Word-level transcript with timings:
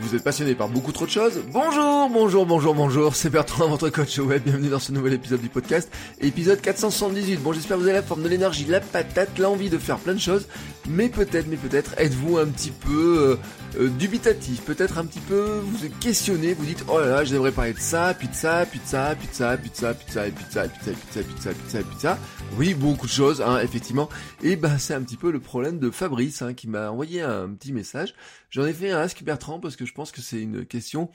Vous 0.00 0.14
êtes 0.14 0.24
passionné 0.24 0.54
par 0.54 0.68
beaucoup 0.68 0.92
trop 0.92 1.04
de 1.04 1.10
choses 1.10 1.40
Bonjour, 1.52 2.08
bonjour, 2.08 2.46
bonjour, 2.46 2.74
bonjour, 2.74 3.14
c'est 3.14 3.28
Bertrand, 3.28 3.68
votre 3.68 3.90
coach 3.90 4.18
web, 4.18 4.42
bienvenue 4.42 4.70
dans 4.70 4.78
ce 4.78 4.92
nouvel 4.92 5.12
épisode 5.12 5.42
du 5.42 5.50
podcast, 5.50 5.92
épisode 6.20 6.60
478. 6.60 7.36
Bon, 7.42 7.52
j'espère 7.52 7.76
que 7.76 7.82
vous 7.82 7.88
avez 7.88 7.98
la 7.98 8.02
forme 8.02 8.22
de 8.22 8.28
l'énergie, 8.28 8.64
la 8.64 8.80
patate, 8.80 9.38
l'envie 9.38 9.68
de 9.68 9.76
faire 9.76 9.98
plein 9.98 10.14
de 10.14 10.18
choses, 10.20 10.46
mais 10.88 11.10
peut-être, 11.10 11.46
mais 11.48 11.56
peut-être, 11.56 11.92
êtes-vous 11.98 12.38
un 12.38 12.46
petit 12.46 12.70
peu 12.70 13.38
euh, 13.76 13.80
euh, 13.80 13.88
dubitatif, 13.88 14.62
peut-être 14.62 14.98
un 14.98 15.04
petit 15.04 15.20
peu, 15.20 15.60
vous 15.62 15.84
êtes 15.84 15.98
questionné, 15.98 16.54
vous 16.54 16.64
dites, 16.64 16.84
oh 16.88 16.98
là 16.98 17.06
là, 17.06 17.24
je 17.24 17.34
devrais 17.34 17.52
parler 17.52 17.74
de 17.74 17.78
ça, 17.78 18.14
puis 18.18 18.28
de 18.28 18.34
ça, 18.34 18.64
puis 18.68 18.80
de 18.80 18.86
ça, 18.86 19.14
puis 19.16 19.28
de 19.28 19.34
ça, 19.34 19.54
puis 19.54 19.68
de 19.70 19.74
ça, 19.74 19.92
puis 19.94 20.06
de 20.06 20.12
ça, 20.12 20.22
puis 20.30 20.44
de 20.46 20.52
ça, 20.52 20.62
puis 20.62 20.78
de 20.78 20.82
ça, 20.82 20.92
puis 20.92 21.04
de 21.06 21.12
ça, 21.12 21.22
puis 21.22 21.34
de 21.34 21.40
ça, 21.40 21.50
puis 21.50 21.64
de 21.64 21.70
ça, 21.70 21.78
puis 21.78 21.96
de 21.96 22.00
ça. 22.00 22.18
Oui, 22.58 22.74
beaucoup 22.74 23.06
de 23.06 23.12
choses, 23.12 23.42
hein, 23.42 23.60
effectivement. 23.62 24.08
Et 24.42 24.56
ben, 24.56 24.78
c'est 24.78 24.94
un 24.94 25.02
petit 25.02 25.16
peu 25.16 25.30
le 25.30 25.40
problème 25.40 25.78
de 25.78 25.90
Fabrice, 25.90 26.42
hein, 26.42 26.54
qui 26.54 26.68
m'a 26.68 26.90
envoyé 26.90 27.20
un 27.20 27.48
petit 27.48 27.72
message. 27.72 28.14
J'en 28.50 28.66
ai 28.66 28.72
fait 28.72 28.90
un 28.90 28.98
Ask 28.98 29.22
Bertrand 29.22 29.60
parce 29.60 29.76
que 29.76 29.84
je 29.90 29.94
pense 29.94 30.12
que 30.12 30.20
c'est 30.20 30.40
une 30.40 30.64
question 30.64 31.10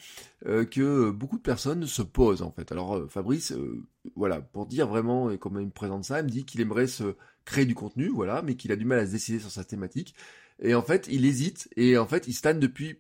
euh, 0.46 0.66
que 0.66 1.10
beaucoup 1.10 1.38
de 1.38 1.42
personnes 1.42 1.88
se 1.88 2.02
posent 2.02 2.42
en 2.42 2.52
fait. 2.52 2.74
Alors 2.74 3.10
Fabrice, 3.10 3.54
voilà, 4.18 4.42
pour 4.42 4.66
dire 4.66 4.88
vraiment 4.88 5.32
et 5.32 5.38
comment 5.38 5.60
il 5.60 5.68
me 5.68 5.72
présente 5.72 6.04
ça, 6.04 6.20
il 6.20 6.26
me 6.26 6.30
dit 6.30 6.44
qu'il 6.44 6.60
aimerait 6.60 6.88
se 6.88 7.16
créer 7.46 7.66
du 7.66 7.74
contenu, 7.76 8.10
voilà, 8.10 8.42
mais 8.42 8.56
qu'il 8.56 8.74
a 8.74 8.76
du 8.76 8.84
mal 8.84 9.00
à 9.00 9.06
se 9.06 9.12
décider 9.12 9.40
sur 9.40 9.50
sa 9.50 9.64
thématique. 9.64 10.14
Et 10.60 10.76
en 10.76 10.82
fait, 10.82 11.08
il 11.10 11.26
hésite 11.26 11.70
et 11.76 11.98
en 11.98 12.06
fait, 12.06 12.28
il 12.28 12.34
stagne 12.34 12.60
depuis, 12.60 12.96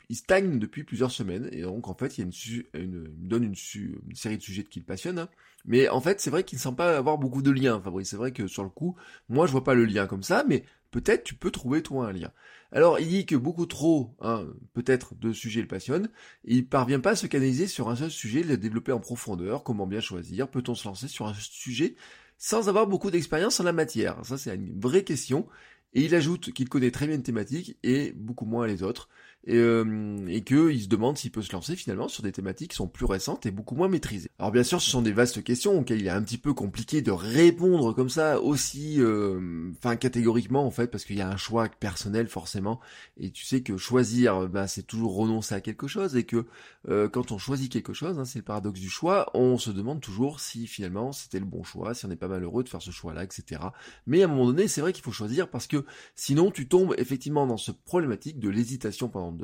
plusieurs 0.83 1.11
semaines. 1.11 1.50
Et 1.52 1.61
donc, 1.61 1.88
en 1.88 1.94
fait, 1.94 2.17
il 2.17 2.25
me 2.25 3.07
donne 3.28 3.44
une, 3.44 3.55
une, 3.75 4.16
série 4.16 4.38
de 4.38 4.44
sujets 4.44 4.63
qui 4.63 4.80
le 4.80 4.85
passionnent. 4.85 5.19
Hein. 5.19 5.30
Mais 5.66 5.89
en 5.89 6.02
fait, 6.02 6.22
c'est 6.22 6.30
vrai 6.30 6.44
qu'il 6.44 6.57
ne 6.57 6.61
semble 6.61 6.78
pas 6.78 6.97
avoir 6.97 7.17
beaucoup 7.17 7.41
de 7.41 7.52
liens, 7.52 7.81
Fabrice. 7.81 8.09
C'est 8.09 8.17
vrai 8.17 8.31
que 8.31 8.47
sur 8.47 8.63
le 8.63 8.69
coup, 8.69 8.95
moi, 9.30 9.47
je 9.47 9.52
vois 9.52 9.63
pas 9.63 9.73
le 9.73 9.85
lien 9.85 10.05
comme 10.05 10.23
ça, 10.23 10.44
mais 10.47 10.63
peut-être 10.91 11.23
tu 11.23 11.35
peux 11.35 11.52
trouver 11.52 11.81
toi 11.81 12.07
un 12.07 12.13
lien. 12.13 12.31
Alors, 12.71 12.99
il 12.99 13.08
dit 13.08 13.25
que 13.25 13.35
beaucoup 13.35 13.66
trop, 13.66 14.16
hein, 14.21 14.45
peut-être, 14.73 15.16
de 15.16 15.31
sujets 15.31 15.61
le 15.61 15.67
passionnent. 15.67 16.09
Et 16.45 16.55
il 16.55 16.67
parvient 16.67 16.99
pas 16.99 17.11
à 17.11 17.16
se 17.16 17.27
canaliser 17.27 17.67
sur 17.67 17.89
un 17.89 17.95
seul 17.95 18.11
sujet, 18.11 18.44
le 18.44 18.57
développer 18.57 18.91
en 18.91 18.99
profondeur. 18.99 19.63
Comment 19.63 19.88
bien 19.88 20.02
choisir? 20.02 20.49
Peut-on 20.49 20.75
se 20.75 20.88
lancer 20.88 21.07
sur 21.07 21.27
un 21.27 21.33
sujet 21.33 21.95
sans 22.38 22.67
avoir 22.67 22.88
beaucoup 22.88 23.11
d'expérience 23.11 23.59
en 23.59 23.63
la 23.63 23.73
matière? 23.73 24.25
Ça, 24.25 24.38
c'est 24.38 24.55
une 24.55 24.80
vraie 24.80 25.03
question. 25.03 25.47
Et 25.94 26.03
il 26.03 26.13
ajoute 26.16 26.52
qu'il 26.52 26.67
connaît 26.67 26.91
très 26.91 27.07
bien 27.07 27.16
une 27.16 27.23
thématique 27.23 27.77
et 27.81 28.11
beaucoup 28.11 28.45
moins 28.45 28.67
les 28.67 28.83
autres 28.83 29.07
et, 29.45 29.57
euh, 29.57 30.25
et 30.27 30.41
qu'il 30.43 30.81
se 30.81 30.88
demande 30.88 31.17
s'il 31.17 31.31
peut 31.31 31.41
se 31.41 31.53
lancer 31.53 31.75
finalement 31.75 32.07
sur 32.07 32.23
des 32.23 32.31
thématiques 32.31 32.71
qui 32.71 32.77
sont 32.77 32.88
plus 32.88 33.05
récentes 33.05 33.45
et 33.45 33.51
beaucoup 33.51 33.75
moins 33.75 33.88
maîtrisées. 33.88 34.29
Alors 34.39 34.51
bien 34.51 34.63
sûr, 34.63 34.81
ce 34.81 34.89
sont 34.89 35.01
des 35.01 35.11
vastes 35.11 35.43
questions 35.43 35.79
auxquelles 35.79 36.01
il 36.01 36.07
est 36.07 36.11
un 36.11 36.21
petit 36.21 36.38
peu 36.38 36.53
compliqué 36.53 37.01
de 37.01 37.11
répondre 37.11 37.93
comme 37.93 38.09
ça 38.09 38.41
aussi, 38.41 38.95
euh, 38.99 39.71
enfin 39.77 39.95
catégoriquement 39.95 40.66
en 40.66 40.71
fait, 40.71 40.88
parce 40.88 41.05
qu'il 41.05 41.17
y 41.17 41.21
a 41.21 41.29
un 41.29 41.38
choix 41.38 41.69
personnel 41.69 42.27
forcément, 42.27 42.79
et 43.17 43.31
tu 43.31 43.45
sais 43.45 43.61
que 43.61 43.77
choisir, 43.77 44.47
bah, 44.49 44.67
c'est 44.67 44.83
toujours 44.83 45.16
renoncer 45.16 45.55
à 45.55 45.61
quelque 45.61 45.88
chose, 45.88 46.16
et 46.16 46.23
que 46.23 46.45
euh, 46.89 47.09
quand 47.09 47.31
on 47.31 47.38
choisit 47.38 47.71
quelque 47.71 47.93
chose, 47.93 48.19
hein, 48.19 48.25
c'est 48.25 48.39
le 48.39 48.45
paradoxe 48.45 48.79
du 48.79 48.89
choix, 48.89 49.29
on 49.33 49.57
se 49.57 49.71
demande 49.71 50.01
toujours 50.01 50.39
si 50.39 50.67
finalement 50.67 51.11
c'était 51.11 51.39
le 51.39 51.45
bon 51.45 51.63
choix, 51.63 51.94
si 51.94 52.05
on 52.05 52.09
n'est 52.09 52.16
pas 52.16 52.28
malheureux 52.28 52.63
de 52.63 52.69
faire 52.69 52.81
ce 52.81 52.91
choix-là, 52.91 53.23
etc. 53.23 53.61
Mais 54.07 54.22
à 54.22 54.25
un 54.25 54.28
moment 54.28 54.47
donné, 54.47 54.67
c'est 54.67 54.81
vrai 54.81 54.94
qu'il 54.94 55.03
faut 55.03 55.11
choisir 55.11 55.50
parce 55.50 55.67
que 55.67 55.85
sinon 56.16 56.51
tu 56.51 56.67
tombes 56.67 56.95
effectivement 56.97 57.47
dans 57.47 57.57
ce 57.57 57.72
problématique 57.72 58.39
de 58.39 58.50
l'hésitation 58.50 59.09
pendant 59.09 59.34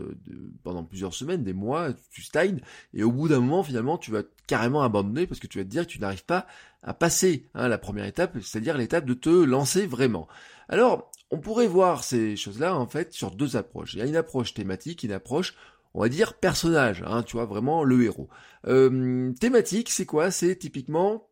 pendant 0.64 0.84
plusieurs 0.84 1.14
semaines, 1.14 1.44
des 1.44 1.54
mois, 1.54 1.90
tu 2.12 2.22
stagnes, 2.22 2.62
et 2.94 3.04
au 3.04 3.12
bout 3.12 3.28
d'un 3.28 3.40
moment, 3.40 3.64
finalement, 3.64 3.98
tu 3.98 4.12
vas 4.12 4.24
carrément 4.48 4.84
abandonner 4.84 5.28
parce 5.28 5.40
que 5.40 5.48
tu 5.48 5.58
vas 5.58 5.64
te 5.64 5.70
dire 5.70 5.88
que 5.88 5.92
tu 5.92 6.00
n'arrives 6.00 6.26
pas 6.26 6.48
à 6.84 6.94
passer 6.94 7.48
hein, 7.54 7.68
la 7.68 7.78
première 7.78 8.06
étape, 8.06 8.38
c'est-à-dire 8.42 8.78
l'étape 8.78 9.06
de 9.06 9.14
te 9.14 9.30
lancer 9.30 9.86
vraiment. 9.86 10.28
Alors, 10.70 11.12
on 11.30 11.40
pourrait 11.40 11.68
voir 11.68 12.04
ces 12.04 12.36
choses-là, 12.36 12.76
en 12.76 12.88
fait, 12.88 13.14
sur 13.14 13.32
deux 13.32 13.56
approches. 13.56 13.94
Il 13.94 14.00
y 14.00 14.02
a 14.02 14.06
une 14.06 14.16
approche 14.16 14.54
thématique, 14.54 15.04
une 15.04 15.12
approche 15.12 15.56
on 15.94 16.02
va 16.02 16.10
dire 16.10 16.36
personnage, 16.36 17.04
hein, 17.06 17.24
tu 17.24 17.36
vois, 17.36 17.46
vraiment 17.46 17.84
le 17.84 18.04
héros. 18.04 18.30
Euh, 18.68 19.34
thématique, 19.40 19.90
c'est 19.90 20.06
quoi? 20.06 20.32
C'est 20.32 20.56
typiquement 20.56 21.28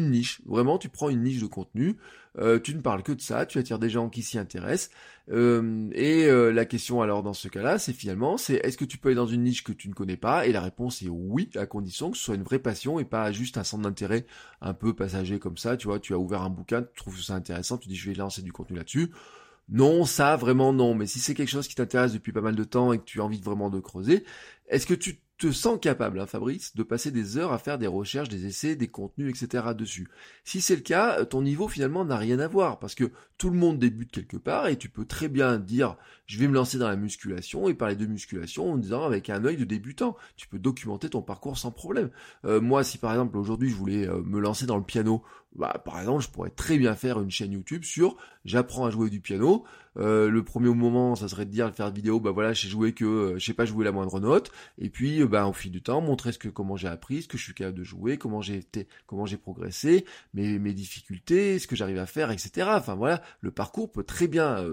niche. 0.00 0.40
Vraiment, 0.46 0.78
tu 0.78 0.88
prends 0.88 1.08
une 1.08 1.22
niche 1.22 1.40
de 1.40 1.46
contenu, 1.46 1.96
euh, 2.38 2.58
tu 2.58 2.74
ne 2.74 2.80
parles 2.80 3.02
que 3.02 3.12
de 3.12 3.20
ça, 3.20 3.46
tu 3.46 3.58
attires 3.58 3.78
des 3.78 3.90
gens 3.90 4.08
qui 4.08 4.22
s'y 4.22 4.38
intéressent. 4.38 4.90
Euh, 5.30 5.88
et 5.92 6.24
euh, 6.26 6.50
la 6.50 6.64
question 6.64 7.02
alors 7.02 7.22
dans 7.22 7.34
ce 7.34 7.48
cas-là, 7.48 7.78
c'est 7.78 7.92
finalement, 7.92 8.36
c'est 8.36 8.54
est-ce 8.54 8.76
que 8.76 8.84
tu 8.84 8.98
peux 8.98 9.08
aller 9.08 9.16
dans 9.16 9.26
une 9.26 9.42
niche 9.42 9.62
que 9.62 9.72
tu 9.72 9.88
ne 9.88 9.94
connais 9.94 10.16
pas? 10.16 10.46
Et 10.46 10.52
la 10.52 10.60
réponse 10.60 11.02
est 11.02 11.08
oui, 11.08 11.50
à 11.54 11.66
condition 11.66 12.10
que 12.10 12.16
ce 12.16 12.24
soit 12.24 12.34
une 12.34 12.42
vraie 12.42 12.58
passion 12.58 12.98
et 12.98 13.04
pas 13.04 13.30
juste 13.32 13.58
un 13.58 13.64
centre 13.64 13.82
d'intérêt 13.84 14.26
un 14.60 14.74
peu 14.74 14.94
passager 14.94 15.38
comme 15.38 15.58
ça. 15.58 15.76
Tu 15.76 15.86
vois, 15.86 16.00
tu 16.00 16.14
as 16.14 16.18
ouvert 16.18 16.42
un 16.42 16.50
bouquin, 16.50 16.82
tu 16.82 16.94
trouves 16.96 17.20
ça 17.20 17.34
intéressant, 17.34 17.78
tu 17.78 17.88
dis 17.88 17.96
je 17.96 18.10
vais 18.10 18.16
lancer 18.16 18.42
du 18.42 18.52
contenu 18.52 18.76
là-dessus. 18.76 19.10
Non, 19.68 20.04
ça 20.04 20.36
vraiment 20.36 20.72
non. 20.72 20.94
Mais 20.94 21.06
si 21.06 21.18
c'est 21.18 21.34
quelque 21.34 21.48
chose 21.50 21.68
qui 21.68 21.74
t'intéresse 21.74 22.12
depuis 22.12 22.32
pas 22.32 22.40
mal 22.40 22.56
de 22.56 22.64
temps 22.64 22.92
et 22.92 22.98
que 22.98 23.04
tu 23.04 23.20
as 23.20 23.24
envie 23.24 23.40
vraiment 23.40 23.70
de 23.70 23.80
creuser, 23.80 24.24
est-ce 24.68 24.86
que 24.86 24.94
tu 24.94 25.20
te 25.42 25.50
sens 25.50 25.78
capable, 25.80 26.20
hein, 26.20 26.26
Fabrice, 26.26 26.76
de 26.76 26.84
passer 26.84 27.10
des 27.10 27.36
heures 27.36 27.52
à 27.52 27.58
faire 27.58 27.76
des 27.76 27.88
recherches, 27.88 28.28
des 28.28 28.46
essais, 28.46 28.76
des 28.76 28.86
contenus, 28.86 29.28
etc. 29.28 29.74
dessus. 29.76 30.08
Si 30.44 30.60
c'est 30.60 30.76
le 30.76 30.82
cas, 30.82 31.24
ton 31.24 31.42
niveau 31.42 31.66
finalement 31.66 32.04
n'a 32.04 32.16
rien 32.16 32.38
à 32.38 32.46
voir, 32.46 32.78
parce 32.78 32.94
que 32.94 33.10
tout 33.38 33.50
le 33.50 33.56
monde 33.56 33.80
débute 33.80 34.12
quelque 34.12 34.36
part, 34.36 34.68
et 34.68 34.76
tu 34.76 34.88
peux 34.88 35.04
très 35.04 35.28
bien 35.28 35.58
dire, 35.58 35.96
je 36.26 36.38
vais 36.38 36.46
me 36.46 36.54
lancer 36.54 36.78
dans 36.78 36.88
la 36.88 36.94
musculation, 36.94 37.68
et 37.68 37.74
parler 37.74 37.96
de 37.96 38.06
musculation 38.06 38.72
en 38.72 38.76
disant 38.76 39.04
avec 39.04 39.30
un 39.30 39.44
œil 39.44 39.56
de 39.56 39.64
débutant. 39.64 40.16
Tu 40.36 40.46
peux 40.46 40.60
documenter 40.60 41.10
ton 41.10 41.22
parcours 41.22 41.58
sans 41.58 41.72
problème. 41.72 42.10
Euh, 42.44 42.60
moi, 42.60 42.84
si 42.84 42.98
par 42.98 43.10
exemple 43.10 43.36
aujourd'hui 43.36 43.68
je 43.68 43.74
voulais 43.74 44.08
euh, 44.08 44.22
me 44.22 44.38
lancer 44.38 44.66
dans 44.66 44.76
le 44.76 44.84
piano, 44.84 45.24
bah, 45.56 45.80
par 45.84 45.98
exemple, 45.98 46.22
je 46.22 46.28
pourrais 46.28 46.50
très 46.50 46.78
bien 46.78 46.94
faire 46.94 47.20
une 47.20 47.30
chaîne 47.30 47.52
YouTube 47.52 47.84
sur 47.84 48.16
j'apprends 48.44 48.86
à 48.86 48.90
jouer 48.90 49.10
du 49.10 49.20
piano. 49.20 49.64
Euh, 49.98 50.30
le 50.30 50.42
premier 50.42 50.70
moment, 50.70 51.14
ça 51.16 51.28
serait 51.28 51.44
de 51.44 51.50
dire, 51.50 51.70
faire 51.74 51.88
une 51.88 51.94
vidéo, 51.94 52.18
bah 52.18 52.30
voilà, 52.30 52.54
j'ai 52.54 52.68
joué 52.68 52.94
que, 52.94 53.04
euh, 53.04 53.54
pas 53.54 53.66
jouer 53.66 53.84
la 53.84 53.92
moindre 53.92 54.20
note. 54.20 54.50
Et 54.78 54.88
puis, 54.88 55.20
euh, 55.20 55.26
bah, 55.26 55.46
au 55.46 55.52
fil 55.52 55.70
du 55.70 55.82
temps, 55.82 56.00
montrer 56.00 56.32
ce 56.32 56.38
que, 56.38 56.48
comment 56.48 56.76
j'ai 56.76 56.88
appris, 56.88 57.22
ce 57.22 57.28
que 57.28 57.36
je 57.36 57.44
suis 57.44 57.52
capable 57.52 57.76
de 57.76 57.84
jouer, 57.84 58.16
comment 58.16 58.40
j'ai 58.40 58.56
été, 58.56 58.88
comment 59.06 59.26
j'ai 59.26 59.36
progressé, 59.36 60.06
mes, 60.32 60.58
mes 60.58 60.72
difficultés, 60.72 61.58
ce 61.58 61.66
que 61.66 61.76
j'arrive 61.76 61.98
à 61.98 62.06
faire, 62.06 62.30
etc. 62.30 62.68
Enfin 62.72 62.94
voilà, 62.94 63.22
le 63.42 63.50
parcours 63.50 63.92
peut 63.92 64.04
très 64.04 64.28
bien 64.28 64.64